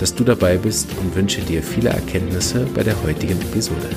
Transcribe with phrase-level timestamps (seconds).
[0.00, 3.88] dass du dabei bist und wünsche dir viele Erkenntnisse bei der heutigen Episode.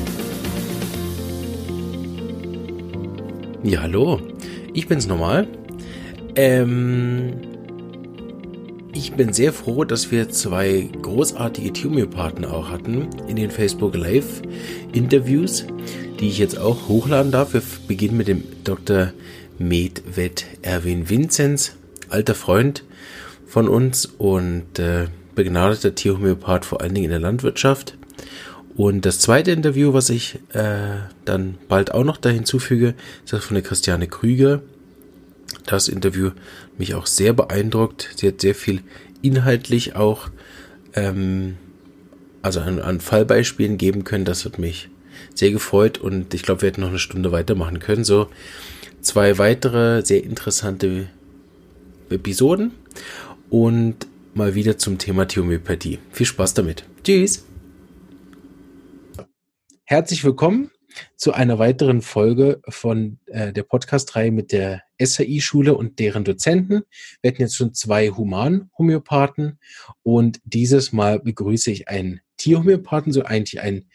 [3.64, 4.20] Ja, hallo,
[4.74, 5.48] ich bin's nochmal.
[6.36, 7.34] Ähm,
[8.94, 14.42] ich bin sehr froh, dass wir zwei großartige Homöopathen auch hatten in den Facebook Live
[14.94, 15.66] Interviews,
[16.20, 17.54] die ich jetzt auch hochladen darf.
[17.54, 19.14] Wir beginnen mit dem Dr.
[19.60, 21.76] Medved Erwin Vinzenz,
[22.10, 22.84] alter Freund
[23.48, 27.98] von uns und äh, begnadeter Tierhomöopath, vor allen Dingen in der Landwirtschaft.
[28.76, 33.44] Und das zweite Interview, was ich äh, dann bald auch noch da hinzufüge, ist das
[33.44, 34.62] von der Christiane Krüger.
[35.66, 36.32] Das Interview
[36.78, 38.10] mich auch sehr beeindruckt.
[38.16, 38.82] Sie hat sehr viel
[39.22, 40.30] inhaltlich auch,
[40.94, 41.58] ähm,
[42.42, 44.26] also an, an Fallbeispielen geben können.
[44.26, 44.90] Das hat mich
[45.36, 48.04] sehr gefreut und ich glaube, wir hätten noch eine Stunde weitermachen können.
[48.04, 48.30] So
[49.02, 51.08] zwei weitere sehr interessante
[52.10, 52.72] Episoden
[53.50, 56.00] und mal wieder zum Thema Homöopathie.
[56.12, 56.86] Viel Spaß damit.
[57.04, 57.46] Tschüss.
[59.84, 60.72] Herzlich willkommen
[61.16, 66.84] zu einer weiteren Folge von äh, der Podcast-Reihe mit der SAI-Schule und deren Dozenten.
[67.22, 69.60] Wir hatten jetzt schon zwei Human-Homöopathen
[70.04, 73.90] und dieses Mal begrüße ich einen Tierhomöopathen, so eigentlich einen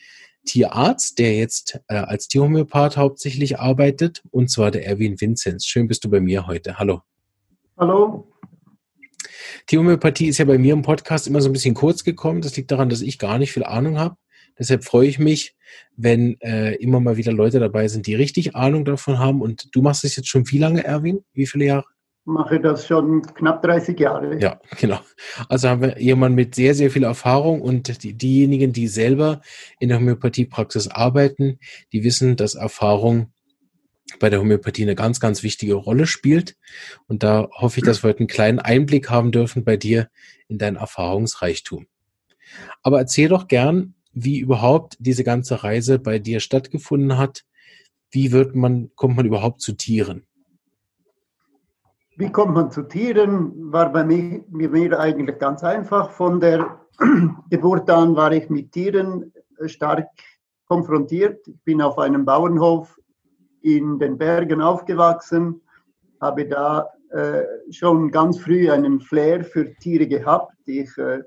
[0.45, 5.67] Tierarzt, der jetzt äh, als Tierhomöopath hauptsächlich arbeitet, und zwar der Erwin Vinzenz.
[5.67, 6.79] Schön bist du bei mir heute.
[6.79, 7.03] Hallo.
[7.77, 8.27] Hallo.
[9.70, 12.41] Die Homöopathie ist ja bei mir im Podcast immer so ein bisschen kurz gekommen.
[12.41, 14.16] Das liegt daran, dass ich gar nicht viel Ahnung habe.
[14.58, 15.55] Deshalb freue ich mich,
[15.97, 19.42] wenn äh, immer mal wieder Leute dabei sind, die richtig Ahnung davon haben.
[19.42, 21.24] Und du machst es jetzt schon wie lange, Erwin?
[21.33, 21.85] Wie viele Jahre?
[22.24, 24.40] Mache das schon knapp 30 Jahre.
[24.40, 24.98] Ja, genau.
[25.48, 29.42] Also haben wir jemanden mit sehr, sehr viel Erfahrung und die, diejenigen, die selber
[29.79, 31.61] in der Homöopathiepraxis arbeiten,
[31.92, 33.33] die wissen, dass Erfahrung
[34.18, 36.56] bei der Homöopathie eine ganz, ganz wichtige Rolle spielt.
[37.08, 40.08] Und da hoffe ich, dass wir heute einen kleinen Einblick haben dürfen bei dir
[40.48, 41.86] in dein Erfahrungsreichtum.
[42.83, 47.44] Aber erzähl doch gern, wie überhaupt diese ganze Reise bei dir stattgefunden hat.
[48.11, 50.27] Wie wird man, kommt man überhaupt zu Tieren?
[52.17, 53.73] Wie kommt man zu Tieren?
[53.73, 56.11] War bei mir, mir eigentlich ganz einfach.
[56.12, 56.80] Von der
[57.50, 59.33] Geburt an war ich mit Tieren
[59.67, 60.08] stark
[60.67, 61.46] konfrontiert.
[61.46, 62.98] Ich bin auf einem Bauernhof
[63.67, 65.61] in den Bergen aufgewachsen,
[66.21, 70.55] habe da äh, schon ganz früh einen Flair für Tiere gehabt.
[70.67, 71.23] Ich äh,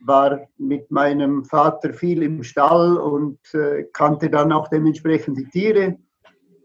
[0.00, 5.96] war mit meinem Vater viel im Stall und äh, kannte dann auch dementsprechend die Tiere.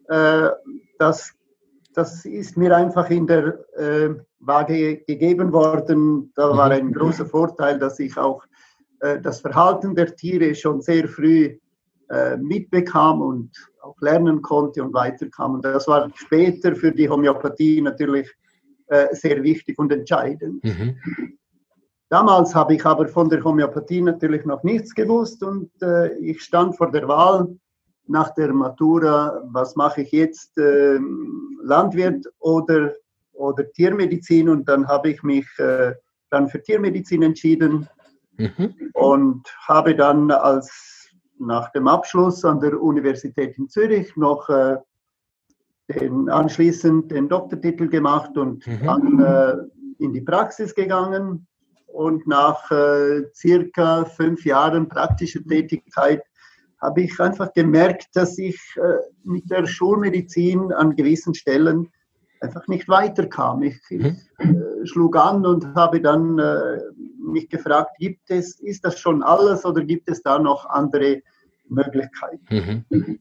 [0.10, 0.50] Äh,
[1.00, 1.34] das,
[1.96, 4.10] das ist mir einfach in der äh,
[4.40, 6.32] Waage gegeben worden.
[6.36, 8.44] Da war ein großer Vorteil, dass ich auch
[9.00, 11.58] äh, das Verhalten der Tiere schon sehr früh
[12.40, 15.54] mitbekam und auch lernen konnte und weiterkam.
[15.56, 18.28] Und das war später für die Homöopathie natürlich
[18.88, 20.64] äh, sehr wichtig und entscheidend.
[20.64, 20.98] Mhm.
[22.10, 26.76] Damals habe ich aber von der Homöopathie natürlich noch nichts gewusst und äh, ich stand
[26.76, 27.56] vor der Wahl
[28.08, 30.98] nach der Matura, was mache ich jetzt, äh,
[31.62, 32.94] Landwirt oder,
[33.34, 35.94] oder Tiermedizin und dann habe ich mich äh,
[36.32, 37.88] dann für Tiermedizin entschieden
[38.38, 38.74] mhm.
[38.94, 40.99] und habe dann als
[41.40, 44.78] nach dem Abschluss an der Universität in Zürich noch äh,
[45.88, 48.86] den, anschließend den Doktortitel gemacht und mhm.
[48.86, 51.48] dann äh, in die Praxis gegangen.
[51.88, 56.22] Und nach äh, circa fünf Jahren praktischer Tätigkeit
[56.80, 58.58] habe ich einfach gemerkt, dass ich
[59.26, 61.90] mit der Schulmedizin an gewissen Stellen
[62.40, 63.64] einfach nicht weiterkam.
[63.64, 64.16] Ich, mhm.
[64.38, 66.40] ich schlug an und habe dann
[67.20, 71.22] mich gefragt, gibt es, ist das schon alles oder gibt es da noch andere
[71.68, 72.86] Möglichkeiten?
[72.90, 73.20] Mhm.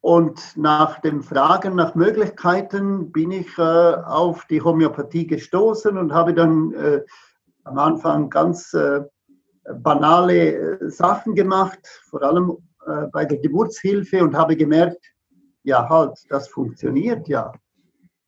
[0.00, 6.34] Und nach dem Fragen nach Möglichkeiten bin ich äh, auf die Homöopathie gestoßen und habe
[6.34, 7.00] dann äh,
[7.64, 9.00] am Anfang ganz äh,
[9.82, 15.00] banale äh, Sachen gemacht, vor allem äh, bei der Geburtshilfe und habe gemerkt,
[15.62, 17.52] ja halt, das funktioniert ja.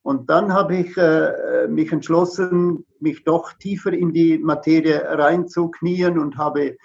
[0.01, 6.37] Und dann habe ich äh, mich entschlossen, mich doch tiefer in die Materie reinzuknien und
[6.37, 6.77] habe,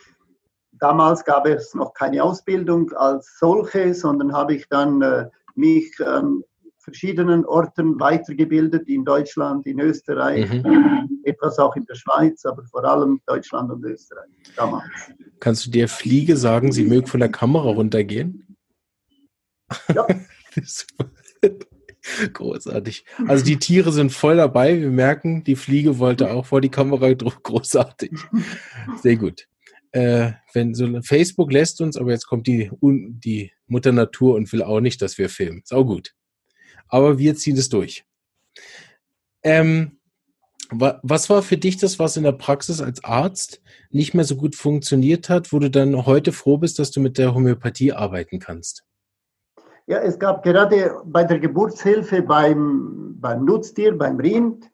[0.73, 6.43] damals gab es noch keine Ausbildung als solche, sondern habe ich dann äh, mich an
[6.79, 11.21] verschiedenen Orten weitergebildet, in Deutschland, in Österreich, mhm.
[11.23, 14.85] etwas auch in der Schweiz, aber vor allem Deutschland und Österreich damals.
[15.39, 18.57] Kannst du der Fliege sagen, sie möge von der Kamera runtergehen?
[19.95, 20.07] Ja.
[22.33, 23.05] Großartig.
[23.27, 24.81] Also die Tiere sind voll dabei.
[24.81, 27.13] Wir merken, die Fliege wollte auch vor die Kamera.
[27.43, 28.13] Großartig.
[29.01, 29.49] Sehr gut.
[29.93, 34.63] Äh, wenn so Facebook lässt uns, aber jetzt kommt die, die Mutter Natur und will
[34.63, 35.61] auch nicht, dass wir filmen.
[35.63, 36.15] Ist auch gut.
[36.89, 38.05] Aber wir ziehen es durch.
[39.43, 39.99] Ähm,
[40.71, 43.61] was war für dich das, was in der Praxis als Arzt
[43.91, 47.19] nicht mehr so gut funktioniert hat, wo du dann heute froh bist, dass du mit
[47.19, 48.85] der Homöopathie arbeiten kannst?
[49.87, 54.71] Ja, es gab gerade bei der Geburtshilfe beim, beim Nutztier, beim Rind,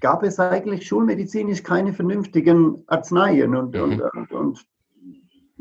[0.00, 3.82] gab es eigentlich schulmedizinisch keine vernünftigen Arzneien und, mhm.
[3.82, 4.66] und, und, und,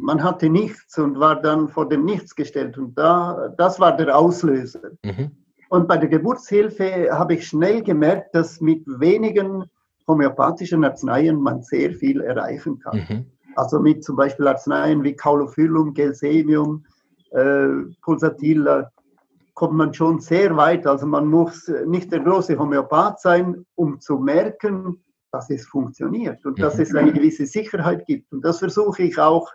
[0.01, 4.17] man hatte nichts und war dann vor dem Nichts gestellt und da, das war der
[4.17, 4.91] Auslöser.
[5.03, 5.31] Mhm.
[5.67, 9.65] Und bei der Geburtshilfe habe ich schnell gemerkt, dass mit wenigen
[10.07, 12.97] homöopathischen Arzneien man sehr viel erreichen kann.
[12.97, 13.25] Mhm.
[13.55, 16.85] Also mit zum Beispiel Arzneien wie Caulophyllum, Gelsemium,
[17.31, 17.67] äh,
[18.01, 18.91] Pulsatilla
[19.53, 20.87] kommt man schon sehr weit.
[20.87, 26.59] Also man muss nicht der große Homöopath sein, um zu merken, dass es funktioniert und
[26.59, 28.31] dass es eine gewisse Sicherheit gibt.
[28.31, 29.51] Und das versuche ich auch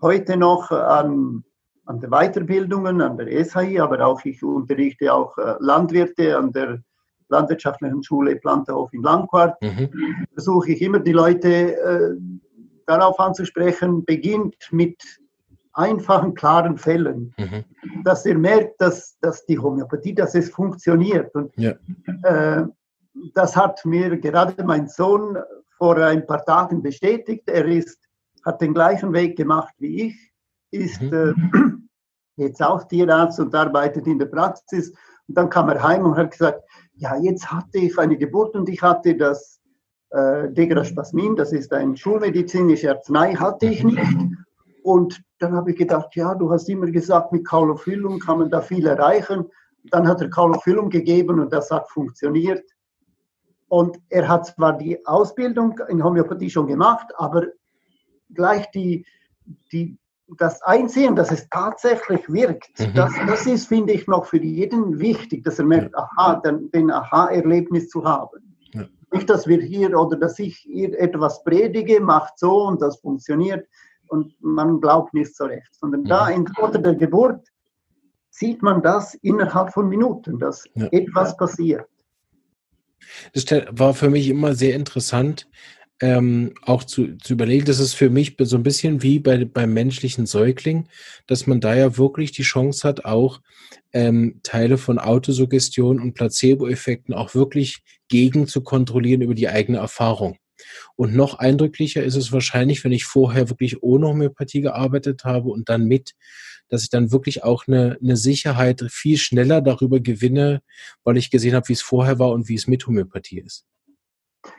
[0.00, 1.44] heute noch an,
[1.86, 6.82] an den Weiterbildungen, an der SHI, aber auch ich unterrichte auch äh, Landwirte an der
[7.28, 9.88] Landwirtschaftlichen Schule Planterhof in Langquart, mhm.
[10.34, 12.16] versuche ich immer die Leute äh,
[12.86, 15.02] darauf anzusprechen, beginnt mit
[15.72, 17.64] einfachen, klaren Fällen, mhm.
[18.04, 21.34] dass ihr merkt, dass, dass die Homöopathie, dass es funktioniert.
[21.34, 21.72] Und ja.
[22.22, 22.64] äh,
[23.34, 25.36] das hat mir gerade mein Sohn
[25.78, 27.48] vor ein paar Tagen bestätigt.
[27.48, 27.98] Er ist,
[28.44, 30.32] hat den gleichen Weg gemacht wie ich,
[30.70, 31.82] ist mhm.
[32.36, 34.90] äh, jetzt auch Tierarzt und arbeitet in der Praxis.
[35.28, 36.62] Und dann kam er heim und hat gesagt,
[36.94, 39.60] ja, jetzt hatte ich eine Geburt und ich hatte das
[40.10, 43.98] äh, Degraspasmin, das ist ein schulmedizinische Arznei, hatte ich nicht.
[44.82, 48.60] Und dann habe ich gedacht, ja, du hast immer gesagt, mit Caulophyllum kann man da
[48.60, 49.48] viel erreichen.
[49.84, 52.64] Dann hat er Caulophyllum gegeben und das hat funktioniert.
[53.68, 57.46] Und er hat zwar die Ausbildung in Homöopathie schon gemacht, aber
[58.34, 59.06] gleich die,
[59.72, 59.98] die,
[60.38, 62.94] das Einsehen, dass es tatsächlich wirkt, mhm.
[62.94, 66.90] das, das ist, finde ich, noch für jeden wichtig, dass er merkt, aha, den, den
[66.90, 68.56] Aha-Erlebnis zu haben.
[68.72, 68.84] Ja.
[69.12, 73.66] Nicht, dass wir hier oder dass ich hier etwas predige, macht so und das funktioniert
[74.12, 76.08] und man glaubt nicht so recht, sondern mhm.
[76.08, 77.48] da in unter der Geburt
[78.28, 80.86] sieht man das innerhalb von Minuten, dass ja.
[80.92, 81.86] etwas passiert.
[83.32, 85.48] Das war für mich immer sehr interessant,
[86.00, 89.72] ähm, auch zu, zu überlegen, das ist für mich so ein bisschen wie bei, beim
[89.72, 90.88] menschlichen Säugling,
[91.26, 93.40] dass man da ja wirklich die Chance hat, auch
[93.92, 100.36] ähm, Teile von Autosuggestion und Placebo-Effekten auch wirklich gegen zu kontrollieren über die eigene Erfahrung.
[100.96, 105.68] Und noch eindrücklicher ist es wahrscheinlich, wenn ich vorher wirklich ohne Homöopathie gearbeitet habe und
[105.68, 106.14] dann mit,
[106.68, 110.62] dass ich dann wirklich auch eine, eine Sicherheit viel schneller darüber gewinne,
[111.04, 113.64] weil ich gesehen habe, wie es vorher war und wie es mit Homöopathie ist.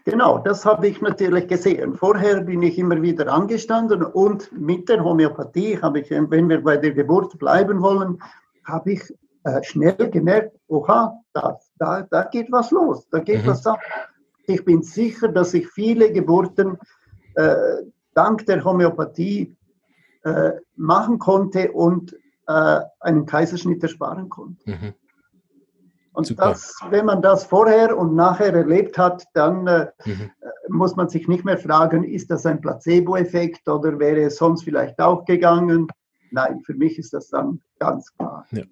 [0.05, 1.95] Genau, das habe ich natürlich gesehen.
[1.95, 6.77] Vorher bin ich immer wieder angestanden und mit der Homöopathie habe ich, wenn wir bei
[6.77, 8.21] der Geburt bleiben wollen,
[8.63, 9.01] habe ich
[9.44, 13.47] äh, schnell gemerkt, oha, da, da, da geht was los, da geht mhm.
[13.47, 13.79] was ab.
[14.45, 16.77] Ich bin sicher, dass ich viele Geburten
[17.35, 17.55] äh,
[18.13, 19.55] dank der Homöopathie
[20.23, 22.13] äh, machen konnte und
[22.47, 24.69] äh, einen Kaiserschnitt ersparen konnte.
[24.69, 24.93] Mhm.
[26.13, 30.31] Und das, wenn man das vorher und nachher erlebt hat, dann äh, mhm.
[30.41, 34.63] Äh, muss man sich nicht mehr fragen, ist das ein Placebo-Effekt oder wäre es sonst
[34.63, 35.88] vielleicht auch gegangen?
[36.31, 38.45] Nein, für mich ist das dann ganz klar.
[38.51, 38.63] Ja.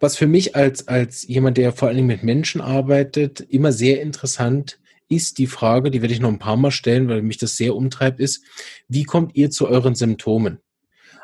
[0.00, 4.78] Was für mich als, als jemand, der vor allem mit Menschen arbeitet, immer sehr interessant
[5.08, 7.76] ist die Frage, die werde ich noch ein paar Mal stellen, weil mich das sehr
[7.76, 8.42] umtreibt, ist,
[8.88, 10.58] wie kommt ihr zu euren Symptomen?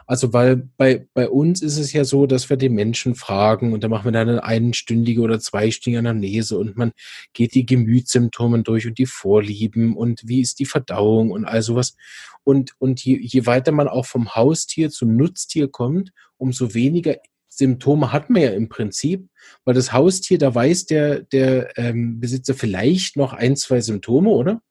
[0.07, 3.83] Also, weil bei, bei uns ist es ja so, dass wir den Menschen fragen und
[3.83, 6.93] dann machen wir dann eine einstündige oder zweistündige Anamnese und man
[7.33, 11.97] geht die Gemütssymptome durch und die Vorlieben und wie ist die Verdauung und all sowas.
[12.45, 17.17] Und, und je, je weiter man auch vom Haustier zum Nutztier kommt, umso weniger
[17.57, 19.29] Symptome hat man ja im Prinzip,
[19.65, 24.63] weil das Haustier, da weiß der, der ähm, Besitzer vielleicht noch ein, zwei Symptome, oder?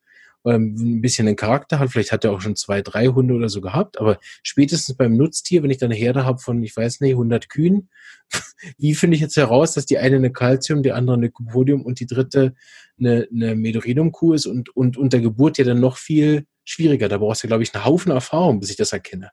[0.46, 1.92] ähm, ein bisschen den Charakter hat.
[1.92, 4.00] Vielleicht hat er auch schon zwei, drei Hunde oder so gehabt.
[4.00, 7.50] Aber spätestens beim Nutztier, wenn ich dann eine Herde habe von, ich weiß nicht, 100
[7.50, 7.90] Kühen,
[8.78, 12.00] wie finde ich jetzt heraus, dass die eine eine Calcium, die andere eine Podium und
[12.00, 12.54] die dritte
[13.00, 17.10] eine, eine Medorinum-Kuh ist und, und unter Geburt ja dann noch viel schwieriger.
[17.10, 19.32] Da brauchst du, glaube ich, einen Haufen Erfahrung, bis ich das erkenne.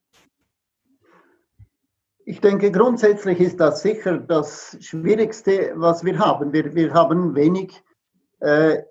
[2.28, 6.52] Ich denke, grundsätzlich ist das sicher das Schwierigste, was wir haben.
[6.52, 7.82] Wir, wir haben wenig
[8.40, 8.82] äh,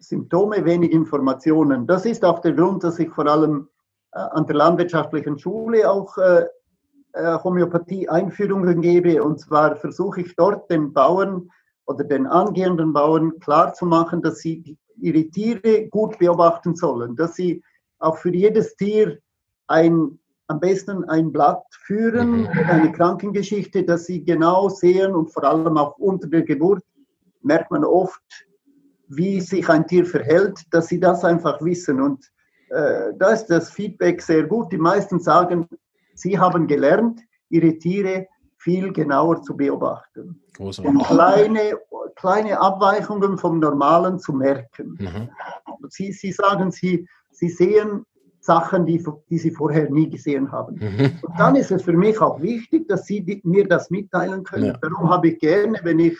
[0.00, 1.86] Symptome, wenig Informationen.
[1.86, 3.68] Das ist auch der Grund, dass ich vor allem
[4.10, 6.46] an der landwirtschaftlichen Schule auch äh,
[7.12, 9.22] äh, Homöopathie-Einführungen gebe.
[9.22, 11.48] Und zwar versuche ich dort den Bauern
[11.86, 17.62] oder den angehenden Bauern klarzumachen, dass sie ihre Tiere gut beobachten sollen, dass sie
[18.00, 19.20] auch für jedes Tier
[19.68, 20.18] ein,
[20.50, 22.48] am besten ein Blatt führen, mhm.
[22.66, 26.82] eine Krankengeschichte, dass sie genau sehen und vor allem auch unter der Geburt
[27.42, 28.20] merkt man oft,
[29.06, 32.00] wie sich ein Tier verhält, dass sie das einfach wissen.
[32.00, 32.28] Und
[32.70, 34.72] äh, da ist das Feedback sehr gut.
[34.72, 35.68] Die meisten sagen,
[36.14, 38.26] sie haben gelernt, ihre Tiere
[38.58, 40.42] viel genauer zu beobachten.
[40.56, 40.92] Großartig.
[40.92, 41.78] Und kleine,
[42.16, 44.98] kleine Abweichungen vom Normalen zu merken.
[44.98, 45.30] Mhm.
[45.88, 48.04] Sie, sie sagen, sie, sie sehen
[48.40, 50.76] Sachen, die, die sie vorher nie gesehen haben.
[50.76, 51.18] Mhm.
[51.22, 54.66] Und dann ist es für mich auch wichtig, dass sie die, mir das mitteilen können.
[54.66, 54.78] Ja.
[54.80, 56.18] Darum habe ich gerne, wenn ich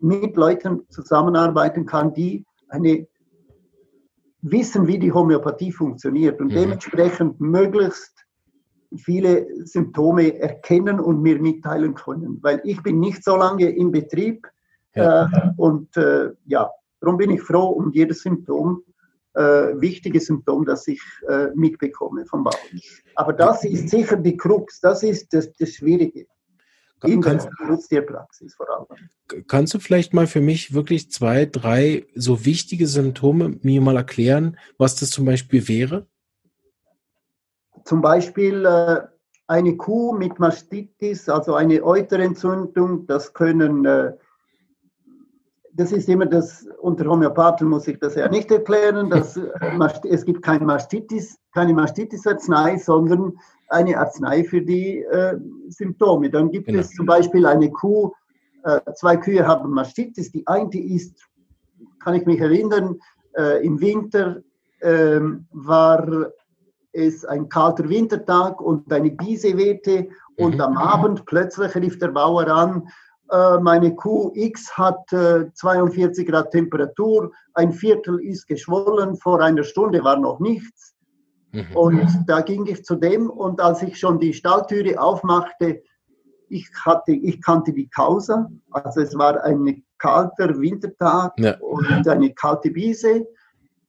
[0.00, 3.06] mit Leuten zusammenarbeiten kann, die eine
[4.42, 6.56] wissen, wie die Homöopathie funktioniert und mhm.
[6.56, 8.12] dementsprechend möglichst
[8.96, 14.46] viele Symptome erkennen und mir mitteilen können, weil ich bin nicht so lange im Betrieb
[14.94, 15.26] ja.
[15.26, 18.82] äh, und äh, ja, darum bin ich froh um jedes Symptom,
[19.34, 22.80] äh, wichtige Symptom, das ich äh, mitbekomme vom Bauern.
[23.14, 26.26] Aber das ist sicher die Krux, das ist das, das Schwierige.
[27.04, 29.44] In kannst, der Nutztierpraxis vor allem.
[29.48, 34.56] Kannst du vielleicht mal für mich wirklich zwei, drei so wichtige Symptome mir mal erklären,
[34.78, 36.06] was das zum Beispiel wäre?
[37.84, 39.00] zum Beispiel äh,
[39.46, 44.12] eine Kuh mit Mastitis, also eine Euterentzündung, das können, äh,
[45.74, 50.24] das ist immer das, unter Homöopathen muss ich das ja nicht erklären, dass, äh, es
[50.24, 53.38] gibt kein Mastitis, keine Mastitis-Arznei, sondern
[53.68, 55.38] eine Arznei für die äh,
[55.68, 56.30] Symptome.
[56.30, 56.80] Dann gibt genau.
[56.80, 58.12] es zum Beispiel eine Kuh,
[58.64, 61.26] äh, zwei Kühe haben Mastitis, die eine ist,
[62.00, 62.98] kann ich mich erinnern,
[63.36, 64.42] äh, im Winter
[64.82, 66.32] ähm, war
[66.92, 70.60] es ein kalter Wintertag und eine Biese wehte und mhm.
[70.60, 72.88] am Abend plötzlich rief der Bauer an,
[73.60, 80.04] meine Kuh X hat äh, 42 Grad Temperatur, ein Viertel ist geschwollen, vor einer Stunde
[80.04, 80.94] war noch nichts.
[81.52, 81.66] Mhm.
[81.74, 85.82] Und da ging ich zu dem und als ich schon die Stalltüre aufmachte,
[86.48, 91.56] ich, hatte, ich kannte die Causa, also es war ein kalter Wintertag ja.
[91.60, 93.26] und eine kalte Biese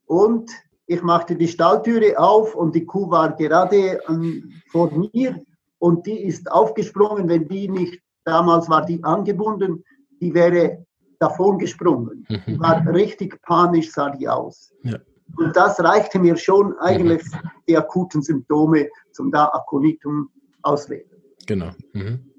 [0.05, 0.49] und
[0.85, 5.41] ich machte die Stalltüre auf und die Kuh war gerade an, vor mir
[5.79, 7.27] und die ist aufgesprungen.
[7.29, 9.83] Wenn die nicht, damals war die angebunden,
[10.21, 10.85] die wäre
[11.19, 12.25] davon gesprungen.
[12.29, 12.59] Die mhm.
[12.59, 14.73] war richtig panisch, sah die aus.
[14.83, 14.97] Ja.
[15.37, 17.49] Und das reichte mir schon eigentlich mhm.
[17.67, 20.29] die akuten Symptome zum da Aconitum
[20.61, 21.09] auswählen.
[21.47, 21.71] Genau.
[21.93, 22.29] Mhm.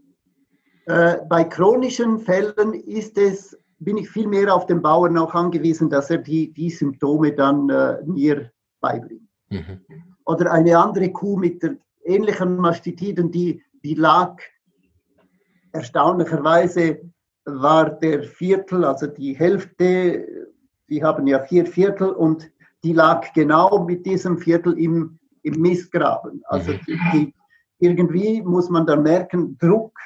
[0.86, 5.90] Äh, bei chronischen Fällen ist es bin ich viel mehr auf den Bauern auch angewiesen,
[5.90, 8.50] dass er die, die Symptome dann äh, mir
[8.80, 9.28] beibringt.
[9.50, 9.80] Mhm.
[10.24, 14.36] Oder eine andere Kuh mit der ähnlichen Mastitiden, die, die lag
[15.74, 17.00] erstaunlicherweise,
[17.44, 20.48] war der Viertel, also die Hälfte,
[20.88, 22.50] die haben ja vier Viertel und
[22.82, 26.42] die lag genau mit diesem Viertel im, im Mistgraben.
[26.46, 26.80] Also mhm.
[26.86, 27.34] die, die,
[27.80, 29.98] irgendwie muss man dann merken, Druck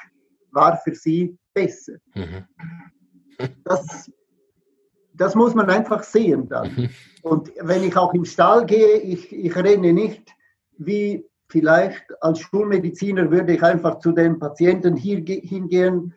[0.51, 1.93] war für sie besser.
[2.15, 2.45] Mhm.
[3.63, 4.11] Das,
[5.13, 6.73] das muss man einfach sehen dann.
[6.75, 6.89] Mhm.
[7.21, 10.29] Und wenn ich auch im Stall gehe, ich, ich renne nicht
[10.77, 16.13] wie vielleicht als Schulmediziner würde ich einfach zu den Patienten hier hingehen,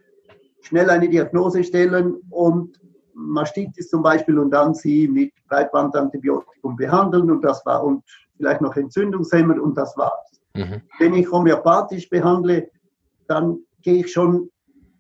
[0.61, 2.79] schnell eine Diagnose stellen und
[3.15, 8.05] Mastitis zum Beispiel und dann sie mit Breitbandantibiotikum behandeln und das war und
[8.37, 10.41] vielleicht noch Entzündungshemmer und das war's.
[10.55, 10.83] Mhm.
[10.99, 12.71] Wenn ich homöopathisch behandle,
[13.27, 14.51] dann gehe ich schon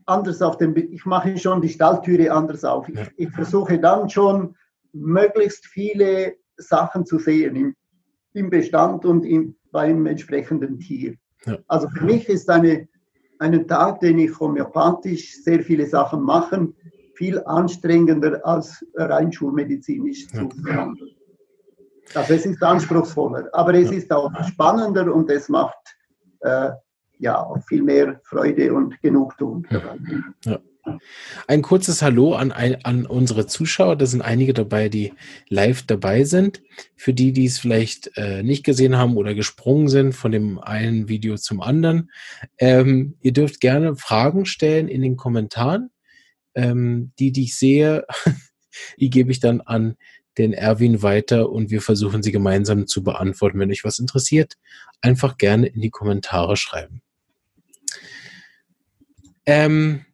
[0.06, 2.88] anders auf den, ich mache schon die Stalltüre anders auf.
[2.88, 4.56] Ich, ich versuche dann schon
[4.92, 7.76] möglichst viele Sachen zu sehen im,
[8.34, 11.16] im Bestand und im, beim entsprechenden Tier.
[11.46, 11.58] Ja.
[11.66, 12.88] Also für mich ist eine,
[13.38, 16.68] ein Tag, den ich homöopathisch sehr viele Sachen mache,
[17.14, 20.48] viel anstrengender als rein schulmedizinisch ja.
[20.48, 21.10] zu behandeln.
[22.14, 23.96] Also es ist anspruchsvoller, aber es ja.
[23.96, 25.96] ist auch spannender und es macht
[26.40, 26.70] äh,
[27.18, 29.66] ja auch viel mehr Freude und Genugtuung.
[30.44, 30.58] Ja.
[31.46, 33.96] Ein kurzes Hallo an, an unsere Zuschauer.
[33.96, 35.12] Da sind einige dabei, die
[35.48, 36.62] live dabei sind.
[36.96, 41.08] Für die, die es vielleicht äh, nicht gesehen haben oder gesprungen sind von dem einen
[41.08, 42.10] Video zum anderen.
[42.58, 45.90] Ähm, ihr dürft gerne Fragen stellen in den Kommentaren.
[46.54, 48.04] Ähm, die, die ich sehe,
[48.98, 49.96] die gebe ich dann an
[50.38, 53.58] den Erwin weiter und wir versuchen sie gemeinsam zu beantworten.
[53.58, 54.54] Wenn euch was interessiert,
[55.00, 57.02] einfach gerne in die Kommentare schreiben.
[59.44, 60.06] Ähm,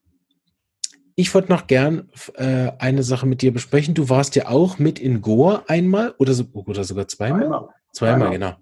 [1.18, 3.92] ich wollte noch gern äh, eine Sache mit dir besprechen.
[3.92, 7.40] Du warst ja auch mit in Goa einmal oder, so, oder sogar zweimal?
[7.40, 8.54] Zweimal, zweimal genau.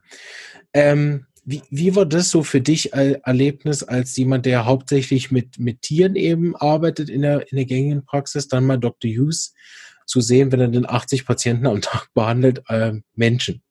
[0.73, 5.59] Ähm, wie, wie war das so für dich ein Erlebnis als jemand, der hauptsächlich mit,
[5.59, 9.11] mit Tieren eben arbeitet in der, in der gängigen Praxis, dann mal Dr.
[9.11, 9.53] Hughes
[10.07, 13.63] zu sehen, wenn er den 80 Patienten am Tag behandelt, äh, Menschen?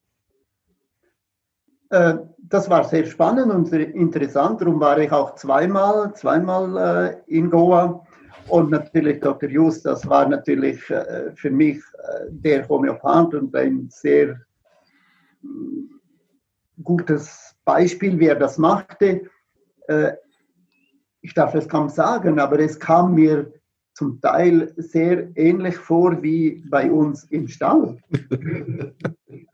[1.89, 4.61] Äh, das war sehr spannend und sehr interessant.
[4.61, 8.05] Darum war ich auch zweimal, zweimal äh, in Goa.
[8.47, 9.49] Und natürlich Dr.
[9.49, 14.39] Hughes, das war natürlich äh, für mich äh, der Homöopath und ein sehr
[16.83, 19.21] gutes Beispiel, wie er das machte.
[19.87, 20.13] Äh,
[21.21, 23.51] ich darf es kaum sagen, aber es kam mir
[23.95, 27.97] zum Teil sehr ähnlich vor wie bei uns im Stall.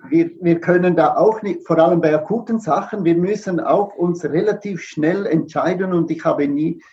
[0.09, 4.25] Wir, wir können da auch nicht, vor allem bei akuten Sachen, wir müssen auch uns
[4.25, 6.83] relativ schnell entscheiden und ich habe nie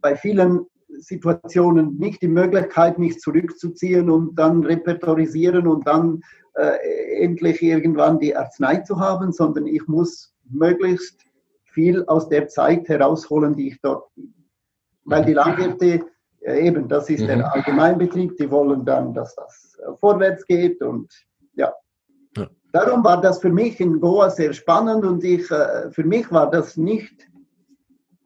[0.00, 0.66] bei vielen
[0.98, 6.22] Situationen nicht die Möglichkeit, mich zurückzuziehen und dann repertorisieren und dann
[6.54, 11.24] äh, endlich irgendwann die Arznei zu haben, sondern ich muss möglichst
[11.64, 14.34] viel aus der Zeit herausholen, die ich dort bin.
[15.04, 16.06] Weil die Landwirte,
[16.40, 17.26] äh, eben, das ist mhm.
[17.26, 21.12] der Allgemeinbetrieb, die wollen dann, dass das äh, vorwärts geht und
[21.54, 21.72] ja.
[22.36, 22.48] ja.
[22.72, 26.50] Darum war das für mich in Goa sehr spannend und ich, äh, für mich war
[26.50, 27.28] das nicht,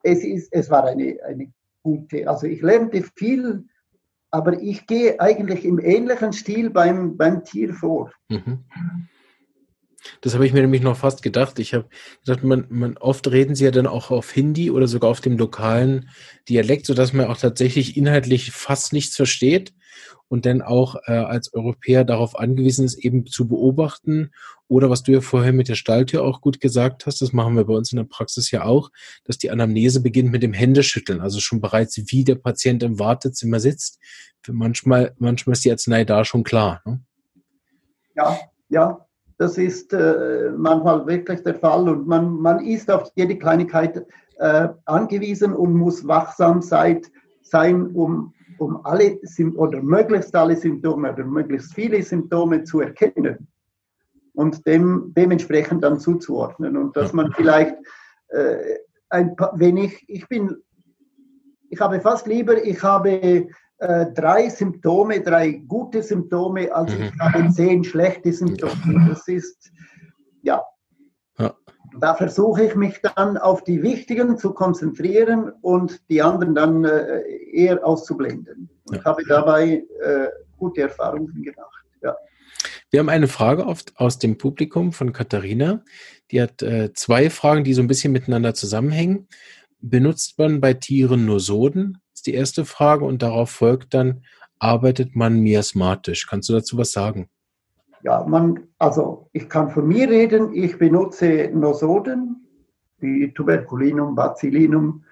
[0.02, 1.52] es, ist, es war eine, eine
[1.82, 3.64] gute, also ich lernte viel
[4.32, 8.10] aber ich gehe eigentlich im ähnlichen Stil beim, beim Tier vor.
[8.28, 8.64] Mhm.
[10.20, 11.58] Das habe ich mir nämlich noch fast gedacht.
[11.58, 11.88] Ich habe
[12.24, 15.38] gedacht, man, man oft reden sie ja dann auch auf Hindi oder sogar auf dem
[15.38, 16.10] lokalen
[16.48, 19.72] Dialekt, sodass man auch tatsächlich inhaltlich fast nichts versteht
[20.28, 24.30] und dann auch äh, als Europäer darauf angewiesen ist, eben zu beobachten.
[24.66, 27.64] Oder was du ja vorher mit der Stalltür auch gut gesagt hast, das machen wir
[27.64, 28.90] bei uns in der Praxis ja auch,
[29.24, 33.60] dass die Anamnese beginnt mit dem Händeschütteln, also schon bereits wie der Patient im Wartezimmer
[33.60, 33.98] sitzt.
[34.48, 36.80] Manchmal, manchmal ist die Arznei da schon klar.
[36.86, 37.02] Ne?
[38.16, 38.40] Ja,
[38.70, 39.06] ja,
[39.38, 44.04] das ist äh, manchmal wirklich der Fall und man, man ist auf jede Kleinigkeit
[44.38, 47.02] äh, angewiesen und muss wachsam sein,
[47.42, 49.18] sein um um alle
[49.56, 53.48] oder möglichst alle Symptome oder möglichst viele Symptome zu erkennen
[54.34, 57.76] und dem dementsprechend dann zuzuordnen und dass man vielleicht
[58.28, 58.78] äh,
[59.10, 60.56] ein paar, wenn ich, ich bin,
[61.68, 63.48] ich habe fast lieber, ich habe
[63.82, 67.04] äh, drei Symptome, drei gute Symptome, als mhm.
[67.04, 69.08] ich habe zehn schlechte Symptome.
[69.08, 69.72] Das ist,
[70.42, 70.62] ja,
[71.98, 77.22] da versuche ich mich dann auf die wichtigen zu konzentrieren und die anderen dann äh,
[77.52, 78.70] eher auszublenden.
[78.84, 79.04] Und ja.
[79.04, 81.84] habe dabei äh, gute Erfahrungen gemacht.
[82.02, 82.16] Ja.
[82.90, 85.82] Wir haben eine Frage oft aus dem Publikum von Katharina.
[86.30, 89.28] Die hat äh, zwei Fragen, die so ein bisschen miteinander zusammenhängen.
[89.80, 92.01] Benutzt man bei Tieren nur Soden?
[92.22, 93.04] Ist die erste Frage.
[93.04, 94.22] Und darauf folgt dann,
[94.60, 96.28] arbeitet man miasmatisch?
[96.28, 97.28] Kannst du dazu was sagen?
[98.04, 102.46] Ja, man, also ich kann von mir reden, ich benutze Nosoden,
[103.00, 105.02] wie Tuberculinum, Bacillinum,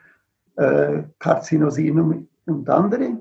[0.55, 3.19] äh, Carcinosinum und andere.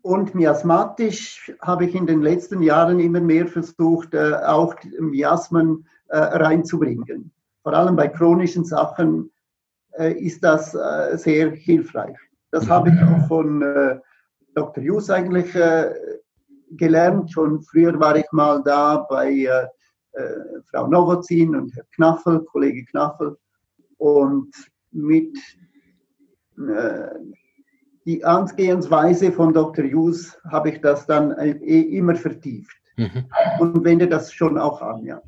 [0.00, 6.16] Und miasmatisch habe ich in den letzten Jahren immer mehr versucht, äh, auch Miasmen äh,
[6.16, 7.30] reinzubringen.
[7.62, 9.30] Vor allem bei chronischen Sachen
[9.98, 12.16] äh, ist das äh, sehr hilfreich.
[12.50, 13.98] Das habe ich auch von äh,
[14.54, 14.82] Dr.
[14.82, 15.92] Hughes eigentlich äh,
[16.72, 17.30] gelernt.
[17.32, 19.66] Schon früher war ich mal da bei äh,
[20.12, 23.36] äh, Frau Novozin und Herr Knaffel, Kollege Knaffel.
[23.98, 24.50] Und
[24.90, 25.36] mit
[26.58, 27.08] äh,
[28.06, 29.84] die Angehensweise von Dr.
[29.84, 32.76] Hughes habe ich das dann äh, immer vertieft.
[32.96, 33.26] Mhm.
[33.60, 35.22] Und wende das schon auch an, ja.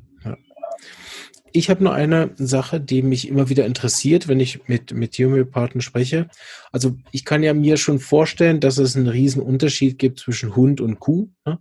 [1.55, 5.81] Ich habe nur eine Sache, die mich immer wieder interessiert, wenn ich mit, mit Homöopathen
[5.81, 6.27] spreche.
[6.71, 10.81] Also ich kann ja mir schon vorstellen, dass es einen riesen Unterschied gibt zwischen Hund
[10.81, 11.59] und Kuh, ne?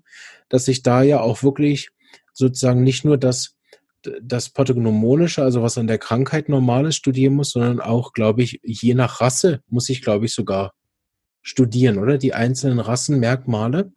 [0.49, 1.91] dass ich da ja auch wirklich
[2.33, 3.55] sozusagen nicht nur das,
[4.23, 8.61] das Pathognomonische, also was an der Krankheit normal ist, studieren muss, sondern auch, glaube ich,
[8.63, 10.73] je nach Rasse muss ich, glaube ich, sogar
[11.43, 12.17] studieren, oder?
[12.17, 13.93] Die einzelnen Rassenmerkmale.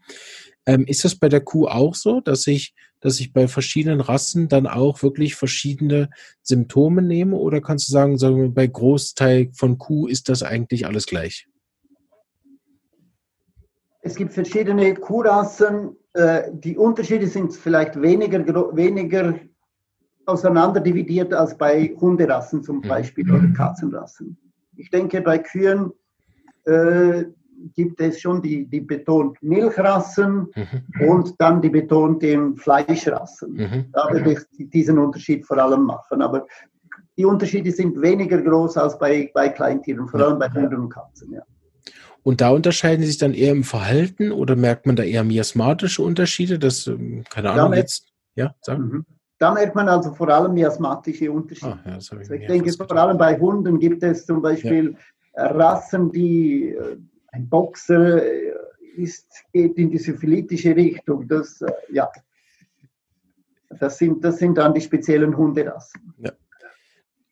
[0.65, 2.73] Ähm, ist das bei der Kuh auch so, dass ich
[3.05, 6.09] dass ich bei verschiedenen Rassen dann auch wirklich verschiedene
[6.41, 7.35] Symptome nehme?
[7.35, 11.47] Oder kannst du sagen, sagen wir, bei Großteil von Kuh ist das eigentlich alles gleich?
[14.01, 15.95] Es gibt verschiedene Kuhrassen.
[16.13, 18.43] Äh, die Unterschiede sind vielleicht weniger,
[18.75, 19.39] weniger
[20.25, 22.87] auseinanderdividiert als bei Hunderassen zum mhm.
[22.87, 24.35] Beispiel oder Katzenrassen.
[24.77, 25.91] Ich denke, bei Kühen
[26.65, 27.25] äh,
[27.73, 31.09] gibt es schon die, die betont Milchrassen mhm.
[31.09, 33.53] und dann die betonten Fleischrassen.
[33.53, 33.85] Mhm.
[33.91, 36.21] Da würde ich diesen Unterschied vor allem machen.
[36.21, 36.45] Aber
[37.17, 41.33] die Unterschiede sind weniger groß als bei, bei Kleintieren, vor allem bei Hunden und Katzen.
[41.33, 41.41] Ja.
[42.23, 46.01] Und da unterscheiden sie sich dann eher im Verhalten oder merkt man da eher miasmatische
[46.01, 46.57] Unterschiede?
[46.57, 48.83] Das, ähm, keine Ahnung, ja, jetzt, ja, sagen.
[48.83, 49.05] Mhm.
[49.37, 51.77] da merkt man also vor allem miasmatische Unterschiede.
[51.83, 54.97] Ah, ja, ich, also ich denke, vor allem bei Hunden gibt es zum Beispiel
[55.35, 55.47] ja.
[55.51, 56.97] Rassen, die äh,
[57.36, 58.54] ein Boxer äh,
[58.98, 61.28] ist, geht in die syphilitische Richtung.
[61.28, 62.10] Das, äh, ja,
[63.80, 66.13] das sind, das sind dann die speziellen Hunderassen.
[66.17, 66.32] Ja.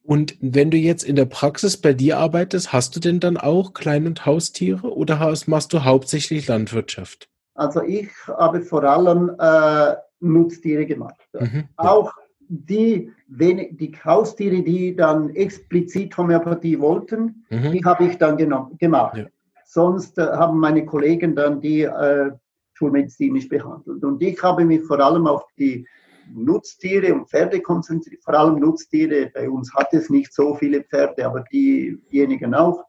[0.05, 3.73] Und wenn du jetzt in der Praxis bei dir arbeitest, hast du denn dann auch
[3.73, 7.29] Klein- und Haustiere oder hast, machst du hauptsächlich Landwirtschaft?
[7.55, 11.15] Also ich habe vor allem äh, Nutztiere gemacht.
[11.39, 11.69] Mhm.
[11.77, 12.11] Auch
[12.49, 17.71] die, die Haustiere, die dann explizit Homöopathie wollten, mhm.
[17.71, 19.17] die habe ich dann gemacht.
[19.17, 19.25] Ja.
[19.73, 22.31] Sonst äh, haben meine Kollegen dann die äh,
[22.73, 24.03] schulmedizinisch behandelt.
[24.03, 25.87] Und ich habe mich vor allem auf die
[26.31, 29.31] Nutztiere und Pferde konzentriert, vor allem Nutztiere.
[29.33, 32.83] Bei uns hat es nicht so viele Pferde, aber diejenigen auch.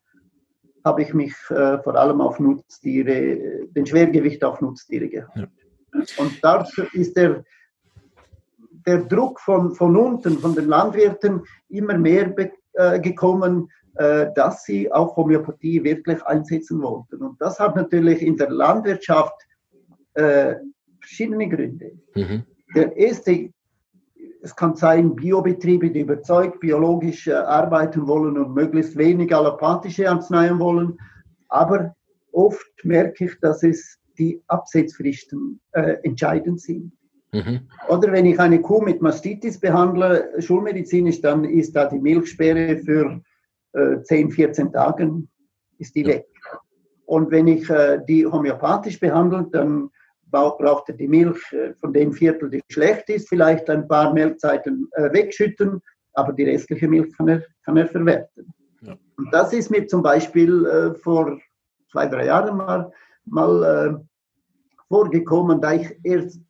[0.84, 5.36] Habe ich mich äh, vor allem auf Nutztiere, den Schwergewicht auf Nutztiere gehabt.
[5.36, 5.46] Ja.
[6.18, 7.44] Und dort ist der,
[8.86, 14.90] der Druck von, von unten, von den Landwirten, immer mehr be, äh, gekommen, dass sie
[14.92, 17.22] auch Homöopathie wirklich einsetzen wollten.
[17.22, 19.34] Und das hat natürlich in der Landwirtschaft
[20.14, 20.56] äh,
[21.00, 21.92] verschiedene Gründe.
[22.14, 22.44] Mhm.
[22.74, 23.50] Der erste,
[24.42, 30.58] es kann sein, Biobetriebe, die überzeugt biologisch äh, arbeiten wollen und möglichst wenig allopathische Arzneien
[30.58, 30.98] wollen.
[31.48, 31.94] Aber
[32.32, 36.92] oft merke ich, dass es die Absetzfristen äh, entscheidend sind.
[37.32, 37.68] Mhm.
[37.88, 43.20] Oder wenn ich eine Kuh mit Mastitis behandle, schulmedizinisch, dann ist da die Milchsperre für
[43.74, 45.28] äh, 10, 14 Tagen,
[45.78, 46.08] ist die ja.
[46.08, 46.26] weg.
[47.06, 49.90] Und wenn ich äh, die homöopathisch behandle, dann
[50.30, 54.88] braucht er die Milch äh, von dem Viertel, die schlecht ist, vielleicht ein paar Melkzeiten
[54.92, 55.80] äh, wegschütten,
[56.14, 58.52] aber die restliche Milch kann er, kann er verwerten.
[58.80, 58.96] Ja.
[59.16, 61.38] Und das ist mir zum Beispiel äh, vor
[61.90, 62.90] zwei, drei Jahren mal,
[63.26, 64.04] mal
[64.88, 66.40] vorgekommen, da ich, erst,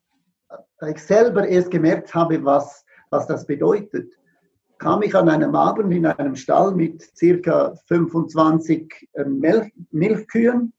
[0.79, 4.11] da ich selber erst gemerkt habe, was, was das bedeutet
[4.77, 10.73] kam ich an einem Abend in einem Stall mit circa 25 Milch, Milchkühen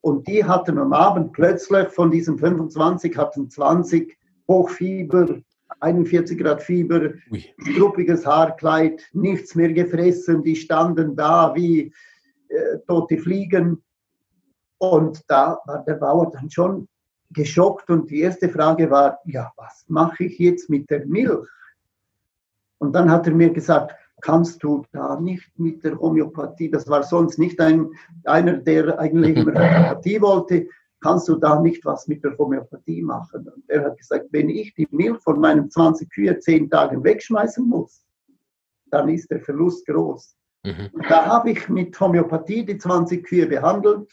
[0.00, 5.40] und die hatten am Abend plötzlich von diesen 25 hatten 20 Hochfieber,
[5.80, 7.12] 41 Grad Fieber,
[7.58, 11.92] struppiges Haarkleid, nichts mehr gefressen, die standen da wie
[12.48, 13.82] äh, tote Fliegen.
[14.78, 16.88] Und da war der Bauer dann schon
[17.30, 21.46] geschockt und die erste Frage war, ja, was mache ich jetzt mit der Milch?
[22.78, 27.02] Und dann hat er mir gesagt, kannst du da nicht mit der Homöopathie, das war
[27.02, 27.88] sonst nicht ein,
[28.24, 30.68] einer, der eigentlich immer Homöopathie wollte,
[31.00, 33.48] kannst du da nicht was mit der Homöopathie machen?
[33.48, 37.66] Und er hat gesagt, wenn ich die Milch von meinen 20 Kühe zehn Tagen wegschmeißen
[37.66, 38.04] muss,
[38.90, 40.34] dann ist der Verlust groß.
[40.64, 40.90] Mhm.
[41.08, 44.10] Da habe ich mit Homöopathie die 20 Kühe behandelt,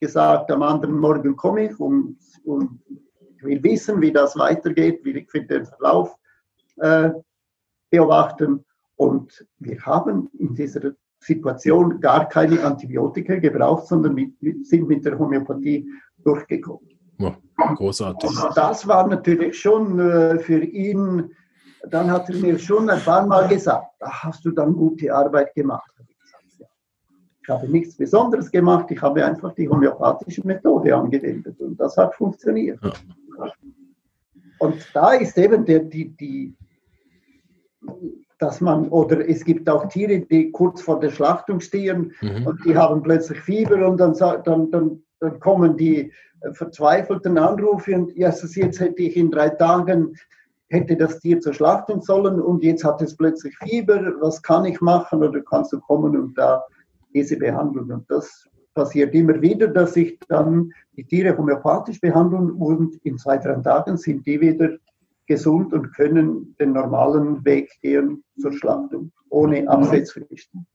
[0.00, 2.80] gesagt, am anderen Morgen komme ich und, und
[3.36, 6.14] ich will wissen, wie das weitergeht, wie ich den Verlauf
[6.76, 7.10] äh,
[7.96, 8.64] beobachten.
[8.96, 14.34] Und wir haben in dieser Situation gar keine Antibiotika gebraucht, sondern mit,
[14.66, 15.88] sind mit der Homöopathie
[16.22, 16.88] durchgekommen.
[17.18, 17.36] Ja,
[17.74, 18.30] großartig.
[18.30, 21.30] Und das war natürlich schon äh, für ihn,
[21.90, 25.54] dann hat er mir schon ein paar Mal gesagt, da hast du dann gute Arbeit
[25.54, 25.90] gemacht.
[27.42, 32.12] Ich habe nichts Besonderes gemacht, ich habe einfach die homöopathische Methode angewendet und das hat
[32.16, 32.80] funktioniert.
[32.82, 32.92] Ja.
[34.58, 36.56] Und da ist eben der, die, die,
[38.38, 42.46] dass man, oder es gibt auch Tiere, die kurz vor der Schlachtung stehen mhm.
[42.46, 46.12] und die haben plötzlich Fieber und dann, dann, dann, dann kommen die
[46.52, 50.14] verzweifelten Anrufe und yes, jetzt hätte ich in drei Tagen,
[50.68, 54.80] hätte das Tier zur Schlachtung sollen und jetzt hat es plötzlich Fieber, was kann ich
[54.80, 56.62] machen oder kannst du kommen und da
[57.14, 57.90] diese behandeln.
[57.90, 63.38] Und das passiert immer wieder, dass ich dann die Tiere homöopathisch behandeln und in zwei,
[63.38, 64.70] drei Tagen sind die wieder
[65.26, 69.68] gesund und können den normalen Weg gehen zur Schlachtung, ohne mhm.
[69.68, 70.66] Absetzfristen.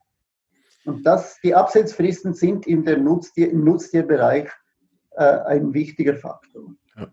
[0.85, 4.49] Und das, die Absetzfristen sind in der Nutztier, im Nutztierbereich
[5.11, 6.73] äh, ein wichtiger Faktor.
[6.97, 7.11] Ja.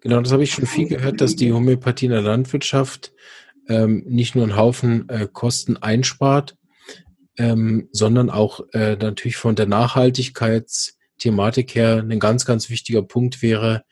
[0.00, 3.12] Genau, das habe ich schon viel gehört, dass die Homöopathie in der Landwirtschaft
[3.68, 6.56] ähm, nicht nur einen Haufen äh, Kosten einspart,
[7.38, 13.84] ähm, sondern auch äh, natürlich von der Nachhaltigkeitsthematik her ein ganz, ganz wichtiger Punkt wäre,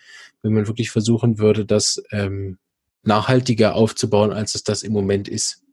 [0.43, 2.59] wenn man wirklich versuchen würde, das ähm,
[3.03, 5.65] nachhaltiger aufzubauen, als es das im Moment ist?